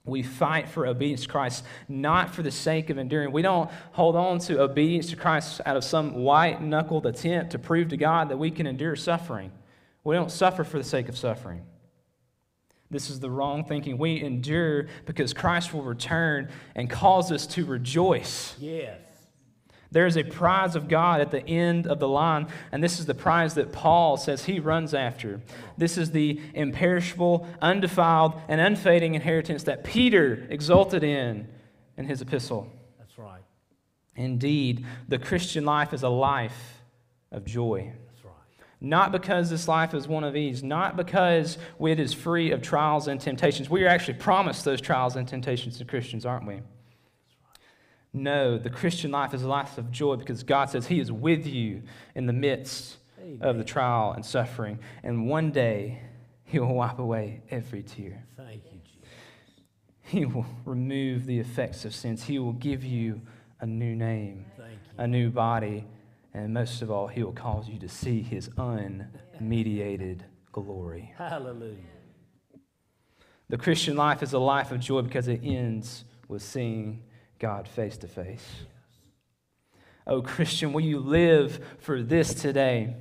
We 0.05 0.23
fight 0.23 0.69
for 0.69 0.87
obedience 0.87 1.23
to 1.23 1.27
Christ, 1.27 1.63
not 1.87 2.33
for 2.33 2.41
the 2.41 2.51
sake 2.51 2.89
of 2.89 2.97
enduring. 2.97 3.31
We 3.31 3.41
don't 3.41 3.69
hold 3.91 4.15
on 4.15 4.39
to 4.39 4.61
obedience 4.61 5.09
to 5.09 5.15
Christ 5.15 5.61
out 5.65 5.77
of 5.77 5.83
some 5.83 6.15
white 6.15 6.61
knuckled 6.61 7.05
attempt 7.05 7.51
to 7.51 7.59
prove 7.59 7.89
to 7.89 7.97
God 7.97 8.29
that 8.29 8.37
we 8.37 8.49
can 8.49 8.65
endure 8.65 8.95
suffering. 8.95 9.51
We 10.03 10.15
don't 10.15 10.31
suffer 10.31 10.63
for 10.63 10.77
the 10.77 10.83
sake 10.83 11.09
of 11.09 11.17
suffering. 11.17 11.63
This 12.89 13.09
is 13.11 13.19
the 13.19 13.29
wrong 13.29 13.65
thinking. 13.65 13.99
We 13.99 14.23
endure 14.23 14.87
because 15.05 15.33
Christ 15.33 15.73
will 15.73 15.83
return 15.83 16.49
and 16.75 16.89
cause 16.89 17.31
us 17.31 17.45
to 17.47 17.65
rejoice. 17.65 18.55
Yes. 18.57 18.99
There 19.91 20.05
is 20.05 20.17
a 20.17 20.23
prize 20.23 20.75
of 20.75 20.87
God 20.87 21.19
at 21.19 21.31
the 21.31 21.45
end 21.47 21.87
of 21.87 21.99
the 21.99 22.07
line, 22.07 22.47
and 22.71 22.83
this 22.83 22.99
is 22.99 23.07
the 23.07 23.15
prize 23.15 23.55
that 23.55 23.71
Paul 23.71 24.17
says 24.17 24.45
he 24.45 24.59
runs 24.59 24.93
after. 24.93 25.41
This 25.77 25.97
is 25.97 26.11
the 26.11 26.39
imperishable, 26.53 27.47
undefiled, 27.61 28.39
and 28.47 28.61
unfading 28.61 29.15
inheritance 29.15 29.63
that 29.63 29.83
Peter 29.83 30.45
exulted 30.49 31.03
in 31.03 31.47
in 31.97 32.05
his 32.05 32.21
epistle. 32.21 32.71
That's 32.99 33.17
right. 33.17 33.41
Indeed, 34.15 34.85
the 35.07 35.17
Christian 35.17 35.65
life 35.65 35.91
is 35.93 36.03
a 36.03 36.09
life 36.09 36.83
of 37.31 37.43
joy. 37.45 37.91
That's 38.05 38.23
right. 38.23 38.33
Not 38.79 39.11
because 39.11 39.49
this 39.49 39.67
life 39.67 39.95
is 39.95 40.07
one 40.07 40.23
of 40.23 40.35
ease, 40.35 40.61
not 40.61 40.97
because 40.97 41.57
it 41.79 41.99
is 41.99 42.13
free 42.13 42.51
of 42.51 42.61
trials 42.61 43.07
and 43.07 43.19
temptations. 43.19 43.71
We 43.71 43.83
are 43.85 43.87
actually 43.87 44.15
promised 44.15 44.65
those 44.65 44.81
trials 44.81 45.15
and 45.15 45.27
temptations 45.27 45.79
to 45.79 45.85
Christians, 45.85 46.27
aren't 46.27 46.45
we? 46.45 46.61
No, 48.11 48.57
the 48.57 48.69
Christian 48.69 49.11
life 49.11 49.33
is 49.33 49.43
a 49.43 49.47
life 49.47 49.77
of 49.77 49.91
joy 49.91 50.15
because 50.15 50.43
God 50.43 50.69
says 50.69 50.87
He 50.87 50.99
is 50.99 51.11
with 51.11 51.45
you 51.45 51.83
in 52.15 52.25
the 52.25 52.33
midst 52.33 52.97
of 53.41 53.57
the 53.57 53.63
trial 53.63 54.13
and 54.13 54.25
suffering. 54.25 54.79
And 55.03 55.27
one 55.27 55.51
day, 55.51 56.01
He 56.43 56.59
will 56.59 56.73
wipe 56.73 56.97
away 56.97 57.41
every 57.51 57.83
tear. 57.83 58.25
Thank 58.35 58.63
you, 58.71 58.79
Jesus. 58.83 59.09
He 60.01 60.25
will 60.25 60.47
remove 60.65 61.27
the 61.27 61.39
effects 61.39 61.85
of 61.85 61.93
sins. 61.93 62.23
He 62.23 62.39
will 62.39 62.53
give 62.53 62.83
you 62.83 63.21
a 63.59 63.67
new 63.67 63.95
name, 63.95 64.45
a 64.97 65.05
new 65.05 65.29
body, 65.29 65.85
and 66.33 66.53
most 66.53 66.81
of 66.81 66.89
all, 66.89 67.07
He 67.07 67.23
will 67.23 67.33
cause 67.33 67.69
you 67.69 67.77
to 67.79 67.89
see 67.89 68.23
His 68.23 68.49
unmediated 68.49 70.21
glory. 70.51 71.13
Hallelujah. 71.15 71.75
The 73.49 73.57
Christian 73.57 73.95
life 73.95 74.23
is 74.23 74.33
a 74.33 74.39
life 74.39 74.71
of 74.71 74.79
joy 74.79 75.01
because 75.01 75.27
it 75.27 75.41
ends 75.43 76.05
with 76.27 76.41
seeing 76.41 77.03
God 77.39 77.67
face 77.67 77.97
to 77.97 78.07
face. 78.07 78.45
Oh, 80.05 80.21
Christian, 80.21 80.73
will 80.73 80.81
you 80.81 80.99
live 80.99 81.59
for 81.79 82.01
this 82.01 82.33
today? 82.33 82.95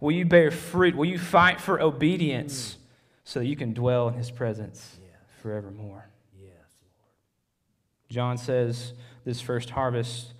Will 0.00 0.12
you 0.12 0.24
bear 0.24 0.50
fruit? 0.50 0.96
Will 0.96 1.06
you 1.06 1.18
fight 1.18 1.60
for 1.60 1.80
obedience 1.80 2.76
so 3.24 3.40
that 3.40 3.46
you 3.46 3.56
can 3.56 3.74
dwell 3.74 4.08
in 4.08 4.14
His 4.14 4.30
presence 4.30 4.98
forevermore? 5.42 6.08
Yes, 6.40 6.50
Lord. 6.50 8.08
John 8.08 8.38
says 8.38 8.94
this 9.24 9.40
first 9.40 9.70
harvest 9.70 10.32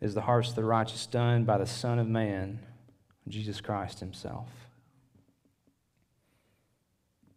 is 0.00 0.14
the 0.14 0.22
harvest 0.22 0.52
of 0.52 0.56
the 0.56 0.64
righteous 0.64 1.06
done 1.06 1.44
by 1.44 1.58
the 1.58 1.66
Son 1.66 1.98
of 1.98 2.08
Man, 2.08 2.58
Jesus 3.28 3.60
Christ 3.60 4.00
Himself. 4.00 4.48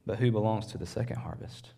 But 0.06 0.20
who 0.20 0.32
belongs 0.32 0.66
to 0.68 0.78
the 0.78 0.86
second 0.86 1.18
harvest? 1.18 1.72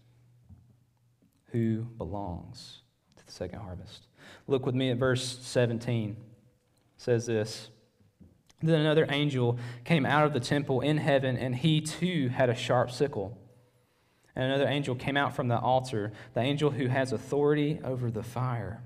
Who 1.52 1.86
belongs 1.98 2.82
the 3.26 3.32
second 3.32 3.60
harvest? 3.60 4.08
Look 4.48 4.66
with 4.66 4.76
me 4.76 4.92
at 4.92 4.98
verse 4.98 5.40
17. 5.42 6.12
It 6.12 6.18
says 6.98 7.26
this 7.26 7.70
Then 8.62 8.82
another 8.82 9.08
angel 9.10 9.60
came 9.84 10.06
out 10.06 10.26
of 10.26 10.34
the 10.34 10.40
temple 10.40 10.82
in 10.82 10.98
heaven, 10.98 11.38
and 11.38 11.56
he 11.56 11.82
too 11.82 12.30
had 12.30 12.50
a 12.50 12.56
sharp 12.56 12.92
sickle. 12.92 13.38
And 14.36 14.46
another 14.46 14.68
angel 14.68 14.96
came 14.96 15.16
out 15.16 15.36
from 15.36 15.48
the 15.48 15.58
altar, 15.58 16.12
the 16.34 16.42
angel 16.42 16.72
who 16.72 16.88
has 16.88 17.14
authority 17.14 17.80
over 17.84 18.12
the 18.12 18.24
fire. 18.24 18.84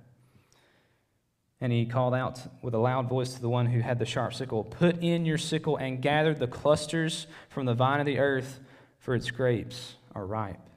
And 1.62 1.74
he 1.74 1.86
called 1.86 2.14
out 2.14 2.40
with 2.62 2.74
a 2.74 2.78
loud 2.78 3.10
voice 3.10 3.34
to 3.34 3.42
the 3.42 3.50
one 3.50 3.66
who 3.66 3.82
had 3.82 4.00
the 4.00 4.06
sharp 4.06 4.34
sickle 4.34 4.64
Put 4.64 5.04
in 5.04 5.26
your 5.26 5.38
sickle 5.38 5.76
and 5.76 6.02
gather 6.02 6.34
the 6.34 6.48
clusters 6.48 7.28
from 7.50 7.66
the 7.66 7.74
vine 7.74 8.00
of 8.00 8.06
the 8.06 8.20
earth, 8.20 8.60
for 9.00 9.16
its 9.16 9.32
grapes 9.32 9.96
are 10.16 10.26
ripe. 10.26 10.69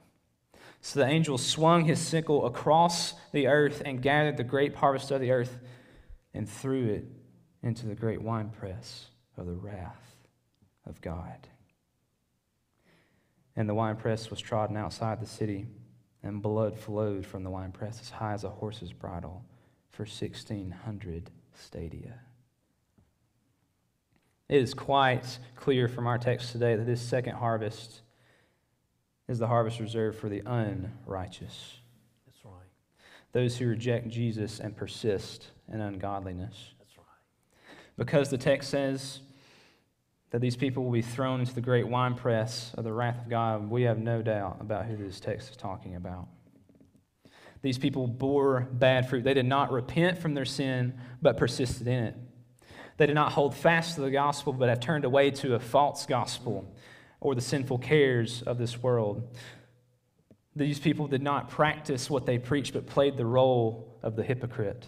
So 0.84 0.98
the 0.98 1.06
angel 1.06 1.38
swung 1.38 1.84
his 1.84 2.00
sickle 2.00 2.44
across 2.44 3.14
the 3.30 3.46
earth 3.46 3.82
and 3.84 4.02
gathered 4.02 4.36
the 4.36 4.44
grape 4.44 4.74
harvest 4.74 5.12
of 5.12 5.20
the 5.20 5.30
earth 5.30 5.60
and 6.34 6.48
threw 6.48 6.86
it 6.86 7.04
into 7.62 7.86
the 7.86 7.94
great 7.94 8.20
winepress 8.20 9.06
of 9.36 9.46
the 9.46 9.54
wrath 9.54 10.16
of 10.84 11.00
God. 11.00 11.46
And 13.54 13.68
the 13.68 13.74
winepress 13.74 14.28
was 14.28 14.40
trodden 14.40 14.76
outside 14.76 15.20
the 15.20 15.26
city, 15.26 15.68
and 16.20 16.42
blood 16.42 16.76
flowed 16.76 17.24
from 17.26 17.44
the 17.44 17.50
winepress 17.50 18.00
as 18.00 18.10
high 18.10 18.32
as 18.32 18.42
a 18.42 18.50
horse's 18.50 18.92
bridle 18.92 19.44
for 19.90 20.02
1,600 20.02 21.30
stadia. 21.54 22.18
It 24.48 24.60
is 24.60 24.74
quite 24.74 25.38
clear 25.54 25.86
from 25.86 26.08
our 26.08 26.18
text 26.18 26.50
today 26.50 26.74
that 26.74 26.86
this 26.86 27.00
second 27.00 27.36
harvest 27.36 28.00
is 29.28 29.38
the 29.38 29.46
harvest 29.46 29.80
reserved 29.80 30.18
for 30.18 30.28
the 30.28 30.42
unrighteous, 30.46 31.78
That's 32.26 32.44
right. 32.44 32.52
those 33.32 33.56
who 33.56 33.68
reject 33.68 34.08
Jesus 34.08 34.60
and 34.60 34.76
persist 34.76 35.48
in 35.72 35.80
ungodliness. 35.80 36.74
That's 36.78 36.96
right. 36.98 37.76
Because 37.96 38.30
the 38.30 38.38
text 38.38 38.70
says 38.70 39.20
that 40.30 40.40
these 40.40 40.56
people 40.56 40.84
will 40.84 40.92
be 40.92 41.02
thrown 41.02 41.40
into 41.40 41.54
the 41.54 41.60
great 41.60 41.86
winepress 41.86 42.72
of 42.74 42.84
the 42.84 42.92
wrath 42.92 43.20
of 43.22 43.28
God, 43.28 43.70
we 43.70 43.82
have 43.82 43.98
no 43.98 44.22
doubt 44.22 44.56
about 44.60 44.86
who 44.86 44.96
this 44.96 45.20
text 45.20 45.50
is 45.50 45.56
talking 45.56 45.94
about. 45.94 46.26
These 47.60 47.78
people 47.78 48.08
bore 48.08 48.68
bad 48.72 49.08
fruit. 49.08 49.22
They 49.22 49.34
did 49.34 49.46
not 49.46 49.70
repent 49.70 50.18
from 50.18 50.34
their 50.34 50.44
sin, 50.44 50.94
but 51.20 51.36
persisted 51.36 51.86
in 51.86 52.04
it. 52.04 52.16
They 52.96 53.06
did 53.06 53.14
not 53.14 53.32
hold 53.32 53.54
fast 53.54 53.94
to 53.94 54.00
the 54.00 54.10
gospel, 54.10 54.52
but 54.52 54.68
have 54.68 54.80
turned 54.80 55.04
away 55.04 55.30
to 55.30 55.54
a 55.54 55.60
false 55.60 56.04
gospel 56.06 56.74
or 57.22 57.36
the 57.36 57.40
sinful 57.40 57.78
cares 57.78 58.42
of 58.42 58.58
this 58.58 58.82
world. 58.82 59.22
These 60.56 60.80
people 60.80 61.06
did 61.06 61.22
not 61.22 61.48
practice 61.48 62.10
what 62.10 62.26
they 62.26 62.36
preached, 62.36 62.74
but 62.74 62.84
played 62.86 63.16
the 63.16 63.24
role 63.24 63.96
of 64.02 64.16
the 64.16 64.24
hypocrite. 64.24 64.84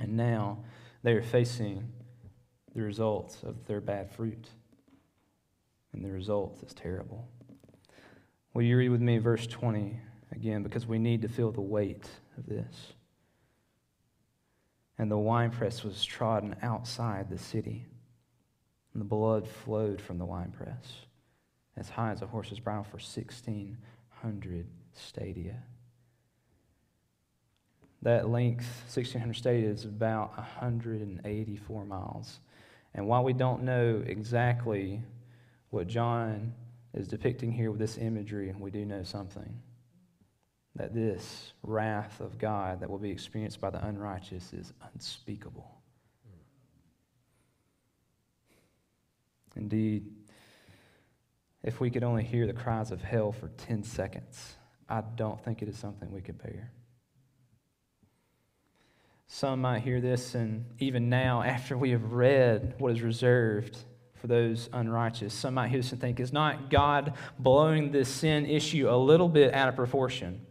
And 0.00 0.16
now 0.16 0.64
they 1.04 1.12
are 1.12 1.22
facing 1.22 1.88
the 2.74 2.82
results 2.82 3.44
of 3.44 3.64
their 3.66 3.80
bad 3.80 4.10
fruit. 4.10 4.48
And 5.92 6.04
the 6.04 6.10
result 6.10 6.62
is 6.66 6.74
terrible. 6.74 7.28
Will 8.52 8.62
you 8.62 8.76
read 8.76 8.88
with 8.88 9.00
me 9.00 9.18
verse 9.18 9.46
20 9.46 10.00
again? 10.32 10.64
Because 10.64 10.84
we 10.84 10.98
need 10.98 11.22
to 11.22 11.28
feel 11.28 11.52
the 11.52 11.60
weight 11.60 12.10
of 12.36 12.46
this. 12.46 12.92
And 14.98 15.10
the 15.10 15.16
winepress 15.16 15.84
was 15.84 16.04
trodden 16.04 16.56
outside 16.60 17.30
the 17.30 17.38
city, 17.38 17.86
and 18.96 19.00
the 19.02 19.04
blood 19.04 19.46
flowed 19.46 20.00
from 20.00 20.16
the 20.16 20.24
winepress 20.24 21.04
as 21.76 21.90
high 21.90 22.12
as 22.12 22.22
a 22.22 22.26
horse's 22.26 22.58
brow 22.58 22.82
for 22.82 22.96
1,600 22.96 24.66
stadia. 24.94 25.62
That 28.00 28.30
length, 28.30 28.64
1,600 28.86 29.34
stadia, 29.34 29.68
is 29.68 29.84
about 29.84 30.34
184 30.38 31.84
miles. 31.84 32.40
And 32.94 33.06
while 33.06 33.22
we 33.22 33.34
don't 33.34 33.64
know 33.64 34.02
exactly 34.06 35.02
what 35.68 35.88
John 35.88 36.54
is 36.94 37.06
depicting 37.06 37.52
here 37.52 37.70
with 37.70 37.80
this 37.80 37.98
imagery, 37.98 38.54
we 38.58 38.70
do 38.70 38.86
know 38.86 39.02
something 39.02 39.60
that 40.74 40.94
this 40.94 41.52
wrath 41.62 42.18
of 42.20 42.38
God 42.38 42.80
that 42.80 42.88
will 42.88 42.96
be 42.96 43.10
experienced 43.10 43.60
by 43.60 43.68
the 43.68 43.86
unrighteous 43.86 44.54
is 44.54 44.72
unspeakable. 44.94 45.75
Indeed, 49.56 50.04
if 51.62 51.80
we 51.80 51.90
could 51.90 52.04
only 52.04 52.24
hear 52.24 52.46
the 52.46 52.52
cries 52.52 52.90
of 52.92 53.02
hell 53.02 53.32
for 53.32 53.48
10 53.48 53.82
seconds, 53.82 54.56
I 54.88 55.02
don't 55.16 55.42
think 55.42 55.62
it 55.62 55.68
is 55.68 55.76
something 55.76 56.12
we 56.12 56.20
could 56.20 56.38
bear. 56.38 56.70
Some 59.26 59.62
might 59.62 59.80
hear 59.80 60.00
this, 60.00 60.34
and 60.34 60.64
even 60.78 61.08
now, 61.08 61.42
after 61.46 61.76
we 61.76 61.90
have 61.90 62.12
read 62.12 62.74
what 62.78 62.92
is 62.92 63.02
reserved 63.02 63.78
for 64.14 64.28
those 64.28 64.68
unrighteous, 64.72 65.34
some 65.34 65.54
might 65.54 65.68
hear 65.68 65.80
this 65.80 65.92
and 65.92 66.00
think, 66.00 66.20
is 66.20 66.32
not 66.32 66.70
God 66.70 67.14
blowing 67.38 67.90
this 67.90 68.08
sin 68.08 68.46
issue 68.46 68.88
a 68.88 68.96
little 68.96 69.28
bit 69.28 69.52
out 69.52 69.68
of 69.68 69.76
proportion? 69.76 70.46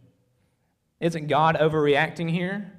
Isn't 1.00 1.26
God 1.26 1.56
overreacting 1.56 2.30
here? 2.30 2.72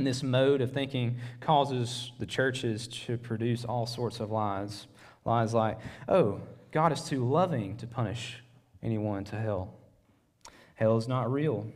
And 0.00 0.06
this 0.06 0.22
mode 0.22 0.62
of 0.62 0.72
thinking 0.72 1.18
causes 1.42 2.12
the 2.18 2.24
churches 2.24 2.88
to 3.04 3.18
produce 3.18 3.66
all 3.66 3.84
sorts 3.84 4.18
of 4.18 4.30
lies. 4.30 4.86
Lies 5.26 5.52
like, 5.52 5.76
oh, 6.08 6.40
God 6.72 6.90
is 6.90 7.02
too 7.02 7.22
loving 7.28 7.76
to 7.76 7.86
punish 7.86 8.42
anyone 8.82 9.24
to 9.24 9.36
hell. 9.36 9.74
Hell 10.72 10.96
is 10.96 11.06
not 11.06 11.30
real. 11.30 11.66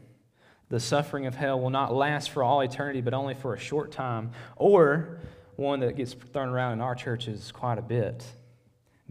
The 0.70 0.80
suffering 0.80 1.26
of 1.26 1.34
hell 1.34 1.60
will 1.60 1.68
not 1.68 1.94
last 1.94 2.30
for 2.30 2.42
all 2.42 2.62
eternity, 2.62 3.02
but 3.02 3.12
only 3.12 3.34
for 3.34 3.52
a 3.52 3.58
short 3.58 3.92
time. 3.92 4.30
Or 4.56 5.18
one 5.56 5.80
that 5.80 5.94
gets 5.94 6.14
thrown 6.14 6.48
around 6.48 6.72
in 6.72 6.80
our 6.80 6.94
churches 6.94 7.52
quite 7.52 7.76
a 7.76 7.82
bit 7.82 8.24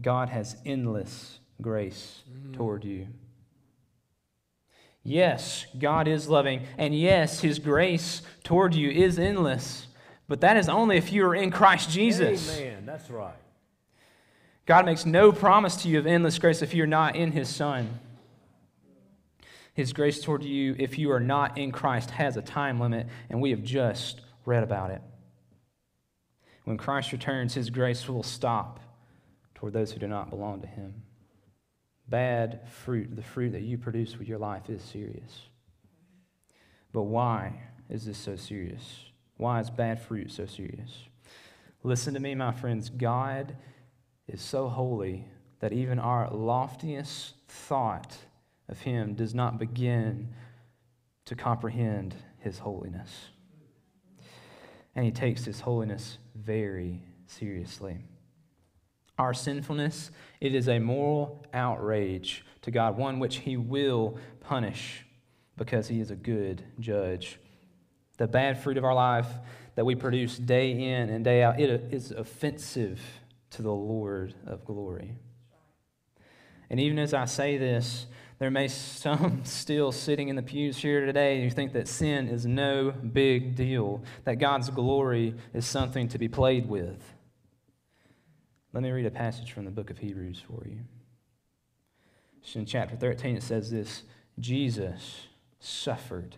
God 0.00 0.28
has 0.28 0.56
endless 0.66 1.38
grace 1.62 2.22
mm. 2.28 2.52
toward 2.52 2.84
you. 2.84 3.06
Yes, 5.04 5.66
God 5.78 6.08
is 6.08 6.28
loving, 6.28 6.62
and 6.78 6.98
yes, 6.98 7.40
His 7.40 7.58
grace 7.58 8.22
toward 8.42 8.74
you 8.74 8.90
is 8.90 9.18
endless, 9.18 9.86
but 10.28 10.40
that 10.40 10.56
is 10.56 10.66
only 10.66 10.96
if 10.96 11.12
you 11.12 11.26
are 11.26 11.34
in 11.34 11.50
Christ 11.50 11.90
Jesus. 11.90 12.58
Amen. 12.58 12.86
That's 12.86 13.10
right. 13.10 13.34
God 14.64 14.86
makes 14.86 15.04
no 15.04 15.30
promise 15.30 15.76
to 15.82 15.88
you 15.88 15.98
of 15.98 16.06
endless 16.06 16.38
grace 16.38 16.62
if 16.62 16.72
you're 16.72 16.86
not 16.86 17.16
in 17.16 17.32
His 17.32 17.50
Son. 17.50 18.00
His 19.74 19.92
grace 19.92 20.22
toward 20.22 20.42
you, 20.42 20.74
if 20.78 20.98
you 20.98 21.10
are 21.10 21.20
not 21.20 21.58
in 21.58 21.70
Christ, 21.70 22.10
has 22.12 22.38
a 22.38 22.42
time 22.42 22.80
limit, 22.80 23.06
and 23.28 23.42
we 23.42 23.50
have 23.50 23.62
just 23.62 24.22
read 24.46 24.62
about 24.62 24.90
it. 24.90 25.02
When 26.64 26.78
Christ 26.78 27.12
returns, 27.12 27.52
His 27.52 27.68
grace 27.68 28.08
will 28.08 28.22
stop 28.22 28.80
toward 29.54 29.74
those 29.74 29.92
who 29.92 30.00
do 30.00 30.08
not 30.08 30.30
belong 30.30 30.62
to 30.62 30.66
Him. 30.66 31.02
Bad 32.08 32.68
fruit, 32.68 33.14
the 33.16 33.22
fruit 33.22 33.52
that 33.52 33.62
you 33.62 33.78
produce 33.78 34.18
with 34.18 34.28
your 34.28 34.38
life, 34.38 34.68
is 34.68 34.82
serious. 34.82 35.48
But 36.92 37.04
why 37.04 37.62
is 37.88 38.04
this 38.04 38.18
so 38.18 38.36
serious? 38.36 39.06
Why 39.36 39.60
is 39.60 39.70
bad 39.70 40.00
fruit 40.00 40.30
so 40.30 40.46
serious? 40.46 40.90
Listen 41.82 42.14
to 42.14 42.20
me, 42.20 42.34
my 42.34 42.52
friends. 42.52 42.88
God 42.88 43.56
is 44.28 44.40
so 44.40 44.68
holy 44.68 45.26
that 45.60 45.72
even 45.72 45.98
our 45.98 46.30
loftiest 46.30 47.34
thought 47.48 48.16
of 48.68 48.80
Him 48.80 49.14
does 49.14 49.34
not 49.34 49.58
begin 49.58 50.34
to 51.24 51.34
comprehend 51.34 52.14
His 52.38 52.58
holiness. 52.60 53.28
And 54.94 55.04
He 55.04 55.10
takes 55.10 55.44
His 55.44 55.60
holiness 55.60 56.18
very 56.34 57.02
seriously. 57.26 57.98
Our 59.18 59.34
sinfulness, 59.34 60.10
it 60.40 60.54
is 60.54 60.68
a 60.68 60.78
moral 60.78 61.44
outrage 61.54 62.44
to 62.62 62.70
God, 62.70 62.96
one 62.96 63.20
which 63.20 63.36
he 63.38 63.56
will 63.56 64.18
punish 64.40 65.04
because 65.56 65.88
he 65.88 66.00
is 66.00 66.10
a 66.10 66.16
good 66.16 66.64
judge. 66.80 67.38
The 68.16 68.26
bad 68.26 68.62
fruit 68.62 68.76
of 68.76 68.84
our 68.84 68.94
life 68.94 69.28
that 69.76 69.84
we 69.84 69.94
produce 69.94 70.36
day 70.36 70.70
in 70.70 71.10
and 71.10 71.24
day 71.24 71.42
out, 71.42 71.60
it 71.60 71.92
is 71.92 72.10
offensive 72.10 73.00
to 73.50 73.62
the 73.62 73.72
Lord 73.72 74.34
of 74.46 74.64
glory. 74.64 75.14
And 76.70 76.80
even 76.80 76.98
as 76.98 77.14
I 77.14 77.24
say 77.26 77.56
this, 77.56 78.06
there 78.38 78.50
may 78.50 78.68
some 78.68 79.40
still 79.44 79.92
sitting 79.92 80.28
in 80.28 80.36
the 80.36 80.42
pews 80.42 80.76
here 80.76 81.06
today 81.06 81.42
who 81.42 81.50
think 81.50 81.72
that 81.74 81.86
sin 81.86 82.28
is 82.28 82.46
no 82.46 82.90
big 82.90 83.54
deal, 83.54 84.02
that 84.24 84.36
God's 84.36 84.70
glory 84.70 85.34
is 85.52 85.66
something 85.66 86.08
to 86.08 86.18
be 86.18 86.28
played 86.28 86.68
with. 86.68 87.13
Let 88.74 88.82
me 88.82 88.90
read 88.90 89.06
a 89.06 89.10
passage 89.12 89.52
from 89.52 89.66
the 89.66 89.70
book 89.70 89.90
of 89.90 89.98
Hebrews 89.98 90.42
for 90.48 90.66
you. 90.66 90.80
In 92.56 92.66
chapter 92.66 92.96
13, 92.96 93.36
it 93.36 93.42
says 93.44 93.70
this 93.70 94.02
Jesus 94.40 95.28
suffered 95.60 96.34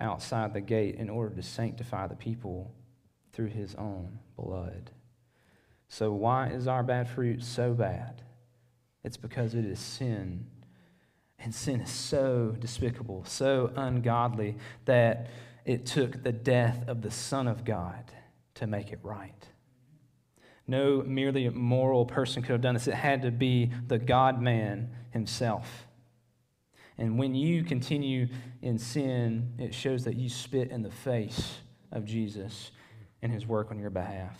outside 0.00 0.52
the 0.52 0.60
gate 0.60 0.96
in 0.96 1.08
order 1.08 1.36
to 1.36 1.42
sanctify 1.42 2.08
the 2.08 2.16
people 2.16 2.74
through 3.32 3.50
his 3.50 3.76
own 3.76 4.18
blood. 4.36 4.90
So, 5.86 6.10
why 6.12 6.48
is 6.48 6.66
our 6.66 6.82
bad 6.82 7.08
fruit 7.08 7.44
so 7.44 7.72
bad? 7.72 8.22
It's 9.04 9.16
because 9.16 9.54
it 9.54 9.64
is 9.64 9.78
sin. 9.78 10.46
And 11.38 11.54
sin 11.54 11.82
is 11.82 11.90
so 11.90 12.56
despicable, 12.58 13.24
so 13.26 13.72
ungodly, 13.76 14.56
that 14.86 15.28
it 15.64 15.86
took 15.86 16.24
the 16.24 16.32
death 16.32 16.82
of 16.88 17.02
the 17.02 17.12
Son 17.12 17.46
of 17.46 17.64
God 17.64 18.10
to 18.54 18.66
make 18.66 18.90
it 18.90 18.98
right. 19.04 19.51
No 20.72 21.02
merely 21.02 21.50
moral 21.50 22.06
person 22.06 22.40
could 22.40 22.52
have 22.52 22.62
done 22.62 22.72
this. 22.72 22.88
It 22.88 22.94
had 22.94 23.20
to 23.22 23.30
be 23.30 23.70
the 23.88 23.98
God 23.98 24.40
man 24.40 24.88
himself. 25.10 25.86
And 26.96 27.18
when 27.18 27.34
you 27.34 27.62
continue 27.62 28.28
in 28.62 28.78
sin, 28.78 29.52
it 29.58 29.74
shows 29.74 30.04
that 30.04 30.16
you 30.16 30.30
spit 30.30 30.70
in 30.70 30.80
the 30.80 30.90
face 30.90 31.58
of 31.90 32.06
Jesus 32.06 32.70
and 33.20 33.30
his 33.30 33.46
work 33.46 33.70
on 33.70 33.78
your 33.78 33.90
behalf. 33.90 34.38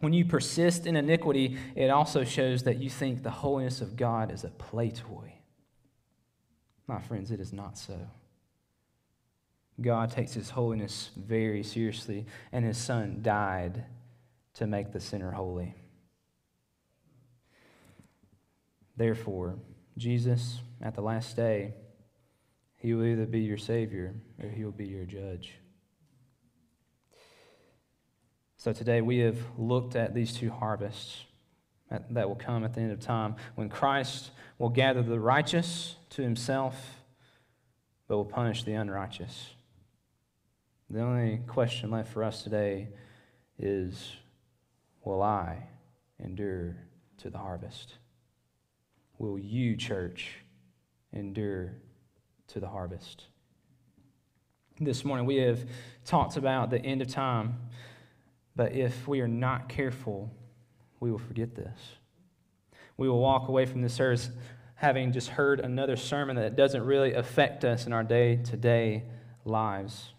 When 0.00 0.12
you 0.12 0.24
persist 0.24 0.86
in 0.86 0.96
iniquity, 0.96 1.56
it 1.76 1.88
also 1.88 2.24
shows 2.24 2.64
that 2.64 2.78
you 2.78 2.90
think 2.90 3.22
the 3.22 3.30
holiness 3.30 3.80
of 3.80 3.94
God 3.94 4.32
is 4.32 4.42
a 4.42 4.48
play 4.48 4.90
toy. 4.90 5.34
My 6.88 7.00
friends, 7.00 7.30
it 7.30 7.38
is 7.38 7.52
not 7.52 7.78
so. 7.78 7.96
God 9.80 10.10
takes 10.10 10.34
his 10.34 10.50
holiness 10.50 11.10
very 11.16 11.62
seriously, 11.62 12.26
and 12.50 12.64
his 12.64 12.76
son 12.76 13.20
died 13.22 13.84
to 14.56 14.66
make 14.66 14.92
the 14.92 15.00
sinner 15.00 15.30
holy. 15.30 15.74
Therefore, 18.96 19.58
Jesus, 19.98 20.60
at 20.80 20.94
the 20.94 21.02
last 21.02 21.36
day, 21.36 21.74
he 22.76 22.94
will 22.94 23.04
either 23.04 23.26
be 23.26 23.40
your 23.40 23.58
Savior 23.58 24.14
or 24.42 24.48
he 24.48 24.64
will 24.64 24.72
be 24.72 24.86
your 24.86 25.04
judge. 25.04 25.54
So 28.56 28.72
today 28.72 29.02
we 29.02 29.18
have 29.18 29.38
looked 29.58 29.94
at 29.94 30.14
these 30.14 30.32
two 30.32 30.50
harvests 30.50 31.24
that 32.10 32.28
will 32.28 32.36
come 32.36 32.64
at 32.64 32.74
the 32.74 32.80
end 32.80 32.92
of 32.92 33.00
time 33.00 33.36
when 33.54 33.68
Christ 33.68 34.30
will 34.58 34.70
gather 34.70 35.02
the 35.02 35.20
righteous 35.20 35.96
to 36.10 36.22
himself, 36.22 37.02
but 38.08 38.16
will 38.16 38.24
punish 38.24 38.64
the 38.64 38.72
unrighteous. 38.72 39.50
The 40.88 41.00
only 41.00 41.42
question 41.46 41.90
left 41.90 42.12
for 42.12 42.24
us 42.24 42.42
today 42.42 42.88
is 43.58 44.12
Will 45.06 45.22
I 45.22 45.62
endure 46.18 46.76
to 47.18 47.30
the 47.30 47.38
harvest? 47.38 47.94
Will 49.18 49.38
you, 49.38 49.76
church, 49.76 50.40
endure 51.12 51.74
to 52.48 52.58
the 52.58 52.66
harvest? 52.66 53.26
This 54.80 55.04
morning 55.04 55.24
we 55.24 55.36
have 55.36 55.64
talked 56.04 56.36
about 56.36 56.70
the 56.70 56.80
end 56.80 57.02
of 57.02 57.08
time, 57.08 57.56
but 58.56 58.72
if 58.72 59.06
we 59.06 59.20
are 59.20 59.28
not 59.28 59.68
careful, 59.68 60.28
we 60.98 61.12
will 61.12 61.20
forget 61.20 61.54
this. 61.54 61.78
We 62.96 63.08
will 63.08 63.20
walk 63.20 63.46
away 63.46 63.64
from 63.64 63.82
this 63.82 63.94
service 63.94 64.30
having 64.74 65.12
just 65.12 65.28
heard 65.28 65.60
another 65.60 65.94
sermon 65.94 66.34
that 66.34 66.56
doesn't 66.56 66.84
really 66.84 67.12
affect 67.12 67.64
us 67.64 67.86
in 67.86 67.92
our 67.92 68.02
day 68.02 68.40
to 68.42 68.56
day 68.56 69.04
lives. 69.44 70.14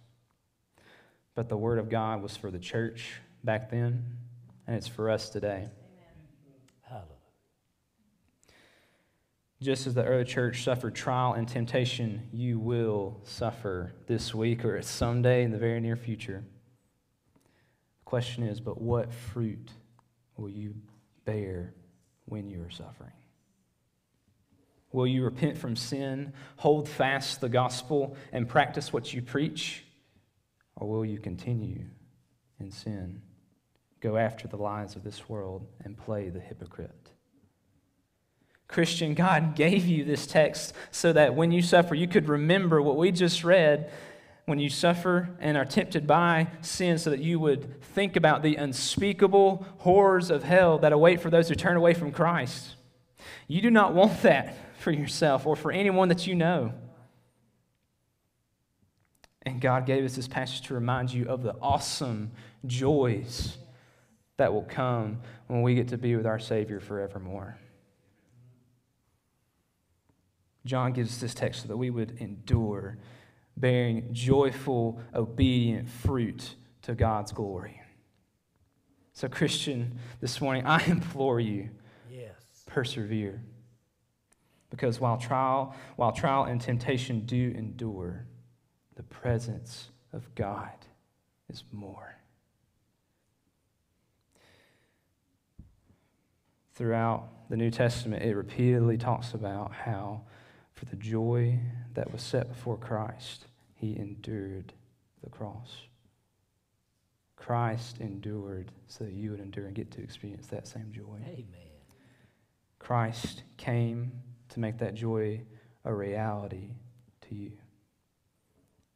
But 1.35 1.49
the 1.49 1.57
Word 1.57 1.77
of 1.77 1.89
God 1.89 2.23
was 2.23 2.37
for 2.37 2.51
the 2.51 2.57
church 2.57 3.19
back 3.43 3.69
then, 3.69 4.05
and 4.67 4.75
it's 4.75 4.87
for 4.87 5.09
us 5.09 5.29
today. 5.29 5.69
Hallelujah. 6.81 7.09
Just 9.61 9.87
as 9.87 9.93
the 9.93 10.03
early 10.03 10.25
church 10.25 10.63
suffered 10.63 10.93
trial 10.93 11.33
and 11.33 11.47
temptation, 11.47 12.27
you 12.33 12.59
will 12.59 13.21
suffer 13.23 13.93
this 14.05 14.35
week 14.35 14.65
or 14.65 14.81
someday 14.81 15.43
in 15.43 15.51
the 15.51 15.57
very 15.57 15.79
near 15.79 15.95
future. 15.95 16.43
The 17.99 18.05
question 18.05 18.43
is, 18.43 18.59
but 18.59 18.79
what 18.79 19.13
fruit 19.13 19.71
will 20.35 20.49
you 20.49 20.75
bear 21.25 21.73
when 22.25 22.49
you 22.49 22.61
are 22.61 22.69
suffering? 22.69 23.13
Will 24.91 25.07
you 25.07 25.23
repent 25.23 25.57
from 25.57 25.75
sin, 25.75 26.33
hold 26.57 26.87
fast 26.87 27.41
the 27.41 27.49
gospel, 27.49 28.15
and 28.31 28.47
practice 28.47 28.93
what 28.93 29.13
you 29.13 29.21
preach? 29.21 29.83
Or 30.75 30.87
will 30.87 31.05
you 31.05 31.19
continue 31.19 31.85
in 32.59 32.71
sin, 32.71 33.21
go 34.01 34.17
after 34.17 34.47
the 34.47 34.57
lies 34.57 34.95
of 34.95 35.03
this 35.03 35.27
world, 35.27 35.67
and 35.83 35.97
play 35.97 36.29
the 36.29 36.39
hypocrite? 36.39 37.11
Christian, 38.67 39.13
God 39.13 39.55
gave 39.55 39.85
you 39.85 40.03
this 40.03 40.27
text 40.27 40.73
so 40.91 41.13
that 41.13 41.35
when 41.35 41.51
you 41.51 41.61
suffer, 41.61 41.95
you 41.95 42.07
could 42.07 42.27
remember 42.27 42.81
what 42.81 42.97
we 42.97 43.11
just 43.11 43.43
read 43.43 43.91
when 44.45 44.59
you 44.59 44.69
suffer 44.69 45.29
and 45.39 45.57
are 45.57 45.65
tempted 45.65 46.07
by 46.07 46.47
sin, 46.61 46.97
so 46.97 47.09
that 47.09 47.19
you 47.19 47.37
would 47.37 47.81
think 47.81 48.15
about 48.15 48.43
the 48.43 48.55
unspeakable 48.55 49.65
horrors 49.79 50.29
of 50.29 50.43
hell 50.43 50.77
that 50.79 50.93
await 50.93 51.19
for 51.19 51.29
those 51.29 51.49
who 51.49 51.55
turn 51.55 51.75
away 51.75 51.93
from 51.93 52.11
Christ. 52.11 52.75
You 53.49 53.61
do 53.61 53.69
not 53.69 53.93
want 53.93 54.21
that 54.21 54.55
for 54.79 54.91
yourself 54.91 55.45
or 55.45 55.57
for 55.57 55.71
anyone 55.71 56.07
that 56.09 56.27
you 56.27 56.35
know. 56.35 56.73
And 59.41 59.59
God 59.59 59.85
gave 59.85 60.05
us 60.05 60.15
this 60.15 60.27
passage 60.29 60.61
to 60.67 60.73
remind 60.73 61.13
you 61.13 61.27
of 61.27 61.43
the 61.43 61.55
awesome 61.61 62.31
joys 62.65 63.57
that 64.37 64.53
will 64.53 64.63
come 64.63 65.19
when 65.47 65.61
we 65.61 65.75
get 65.75 65.87
to 65.89 65.97
be 65.97 66.15
with 66.15 66.25
our 66.25 66.39
Savior 66.39 66.79
forevermore. 66.79 67.57
John 70.65 70.93
gives 70.93 71.11
us 71.11 71.17
this 71.21 71.33
text 71.33 71.61
so 71.63 71.67
that 71.69 71.77
we 71.77 71.89
would 71.89 72.17
endure, 72.19 72.97
bearing 73.55 74.09
joyful, 74.13 74.99
obedient 75.13 75.89
fruit 75.89 76.55
to 76.83 76.93
God's 76.93 77.31
glory. 77.31 77.81
So, 79.13 79.27
Christian, 79.27 79.97
this 80.21 80.39
morning, 80.41 80.65
I 80.65 80.83
implore 80.87 81.39
you, 81.39 81.69
Yes. 82.11 82.35
persevere. 82.67 83.41
Because 84.69 84.99
while 84.99 85.17
trial, 85.17 85.73
while 85.95 86.11
trial 86.11 86.43
and 86.43 86.59
temptation 86.59 87.25
do 87.25 87.53
endure, 87.57 88.27
the 88.95 89.03
presence 89.03 89.89
of 90.11 90.35
God 90.35 90.73
is 91.49 91.63
more. 91.71 92.16
Throughout 96.77 97.49
the 97.49 97.57
New 97.57 97.71
Testament, 97.71 98.21
it 98.21 98.35
repeatedly 98.35 98.99
talks 98.99 99.33
about 99.33 99.73
how, 99.73 100.21
for 100.73 100.85
the 100.85 100.95
joy 100.95 101.59
that 101.95 102.11
was 102.11 102.21
set 102.21 102.49
before 102.49 102.77
Christ, 102.77 103.47
he 103.73 103.97
endured 103.97 104.73
the 105.23 105.31
cross. 105.31 105.87
Christ 107.35 107.97
endured 107.99 108.71
so 108.85 109.05
that 109.05 109.13
you 109.13 109.31
would 109.31 109.39
endure 109.39 109.65
and 109.65 109.73
get 109.73 109.89
to 109.93 110.03
experience 110.03 110.45
that 110.47 110.67
same 110.67 110.91
joy. 110.91 111.17
Amen. 111.25 111.47
Christ 112.77 113.41
came 113.57 114.11
to 114.49 114.59
make 114.59 114.77
that 114.77 114.93
joy 114.93 115.41
a 115.83 115.91
reality 115.91 116.75
to 117.21 117.33
you. 117.33 117.53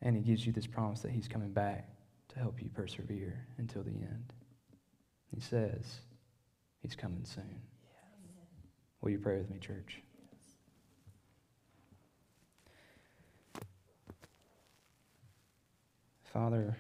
And 0.03 0.15
he 0.15 0.21
gives 0.21 0.45
you 0.45 0.53
this 0.53 0.67
promise 0.67 0.99
that 0.99 1.09
he's 1.09 1.27
coming 1.27 1.51
back 1.51 1.89
to 2.29 2.38
help 2.38 2.61
you 2.61 2.69
persevere 2.69 3.43
until 3.57 3.82
the 3.82 3.89
end. 3.89 4.34
He 5.34 5.41
says 5.41 6.01
he's 6.84 6.95
coming 6.95 7.25
soon. 7.25 7.61
Will 9.01 9.09
you 9.09 9.17
pray 9.17 9.37
with 9.37 9.49
me, 9.49 9.57
church? 9.57 10.01
Father, 16.31 16.77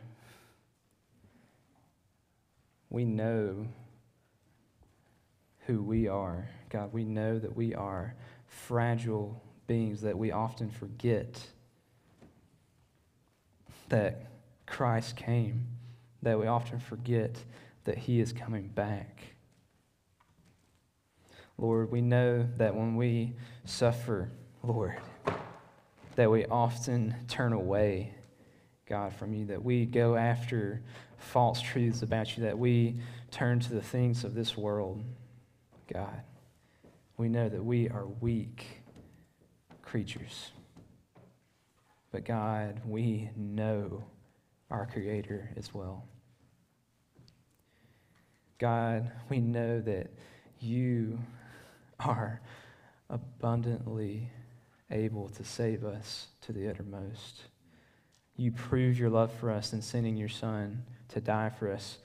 we 2.89 3.05
know 3.05 3.67
who 5.65 5.81
we 5.81 6.07
are. 6.07 6.47
God, 6.69 6.93
we 6.93 7.03
know 7.03 7.39
that 7.39 7.55
we 7.55 7.73
are 7.73 8.15
fragile 8.47 9.41
beings, 9.67 10.01
that 10.01 10.17
we 10.17 10.31
often 10.31 10.69
forget 10.69 11.47
that 13.89 14.27
Christ 14.67 15.15
came, 15.17 15.67
that 16.21 16.39
we 16.39 16.47
often 16.47 16.79
forget 16.79 17.43
that 17.83 17.97
He 17.97 18.19
is 18.21 18.31
coming 18.31 18.67
back. 18.69 19.30
Lord, 21.61 21.91
we 21.91 22.01
know 22.01 22.47
that 22.57 22.75
when 22.75 22.95
we 22.95 23.35
suffer, 23.65 24.31
Lord, 24.63 24.97
that 26.15 26.31
we 26.31 26.43
often 26.47 27.15
turn 27.27 27.53
away, 27.53 28.15
God, 28.87 29.13
from 29.13 29.31
you, 29.35 29.45
that 29.45 29.63
we 29.63 29.85
go 29.85 30.15
after 30.15 30.81
false 31.19 31.61
truths 31.61 32.01
about 32.01 32.35
you, 32.35 32.43
that 32.45 32.57
we 32.57 32.95
turn 33.29 33.59
to 33.59 33.73
the 33.73 33.81
things 33.81 34.23
of 34.23 34.33
this 34.33 34.57
world, 34.57 35.03
God. 35.93 36.23
We 37.17 37.29
know 37.29 37.47
that 37.47 37.63
we 37.63 37.89
are 37.89 38.07
weak 38.07 38.81
creatures. 39.83 40.49
But 42.11 42.25
God, 42.25 42.81
we 42.87 43.29
know 43.37 44.03
our 44.71 44.87
Creator 44.87 45.51
as 45.55 45.75
well. 45.75 46.07
God, 48.57 49.11
we 49.29 49.39
know 49.39 49.79
that 49.79 50.07
you 50.59 51.19
are 52.05 52.41
abundantly 53.09 54.29
able 54.89 55.29
to 55.29 55.43
save 55.43 55.83
us 55.83 56.27
to 56.41 56.51
the 56.51 56.69
uttermost. 56.69 57.43
You 58.35 58.51
prove 58.51 58.97
your 58.97 59.09
love 59.09 59.31
for 59.39 59.51
us 59.51 59.73
in 59.73 59.81
sending 59.81 60.17
your 60.17 60.29
Son 60.29 60.83
to 61.09 61.21
die 61.21 61.49
for 61.49 61.71
us, 61.71 61.97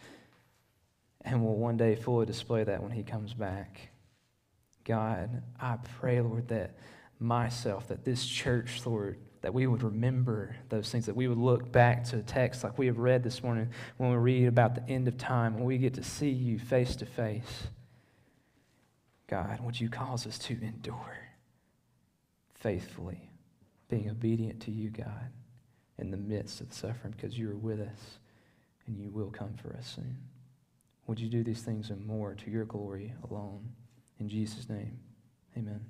and 1.22 1.42
will 1.42 1.56
one 1.56 1.76
day 1.76 1.96
fully 1.96 2.26
display 2.26 2.64
that 2.64 2.82
when 2.82 2.92
he 2.92 3.02
comes 3.02 3.34
back. 3.34 3.88
God, 4.84 5.42
I 5.60 5.78
pray, 5.98 6.20
Lord, 6.20 6.48
that 6.48 6.76
myself, 7.18 7.88
that 7.88 8.04
this 8.04 8.24
church, 8.26 8.84
Lord, 8.86 9.18
that 9.42 9.54
we 9.54 9.66
would 9.66 9.82
remember 9.82 10.56
those 10.68 10.90
things, 10.90 11.06
that 11.06 11.16
we 11.16 11.28
would 11.28 11.38
look 11.38 11.70
back 11.72 12.04
to 12.04 12.18
a 12.18 12.22
text 12.22 12.64
like 12.64 12.78
we 12.78 12.86
have 12.86 12.98
read 12.98 13.22
this 13.22 13.42
morning 13.42 13.68
when 13.96 14.10
we 14.10 14.16
read 14.16 14.46
about 14.46 14.74
the 14.74 14.92
end 14.92 15.08
of 15.08 15.16
time, 15.16 15.54
when 15.54 15.64
we 15.64 15.78
get 15.78 15.94
to 15.94 16.02
see 16.02 16.30
you 16.30 16.58
face 16.58 16.96
to 16.96 17.06
face. 17.06 17.68
God, 19.28 19.60
would 19.62 19.80
you 19.80 19.88
cause 19.88 20.26
us 20.26 20.38
to 20.38 20.58
endure 20.62 21.18
faithfully, 22.54 23.30
being 23.88 24.10
obedient 24.10 24.60
to 24.60 24.70
you, 24.70 24.90
God, 24.90 25.30
in 25.98 26.10
the 26.10 26.16
midst 26.16 26.60
of 26.60 26.72
suffering, 26.72 27.14
because 27.16 27.38
you 27.38 27.50
are 27.50 27.56
with 27.56 27.80
us 27.80 28.18
and 28.86 28.98
you 28.98 29.10
will 29.10 29.30
come 29.30 29.54
for 29.54 29.76
us 29.76 29.94
soon. 29.96 30.16
Would 31.06 31.20
you 31.20 31.28
do 31.28 31.44
these 31.44 31.62
things 31.62 31.90
and 31.90 32.04
more 32.04 32.34
to 32.34 32.50
your 32.50 32.64
glory 32.64 33.12
alone? 33.30 33.68
In 34.18 34.28
Jesus' 34.28 34.68
name, 34.68 34.98
amen. 35.56 35.84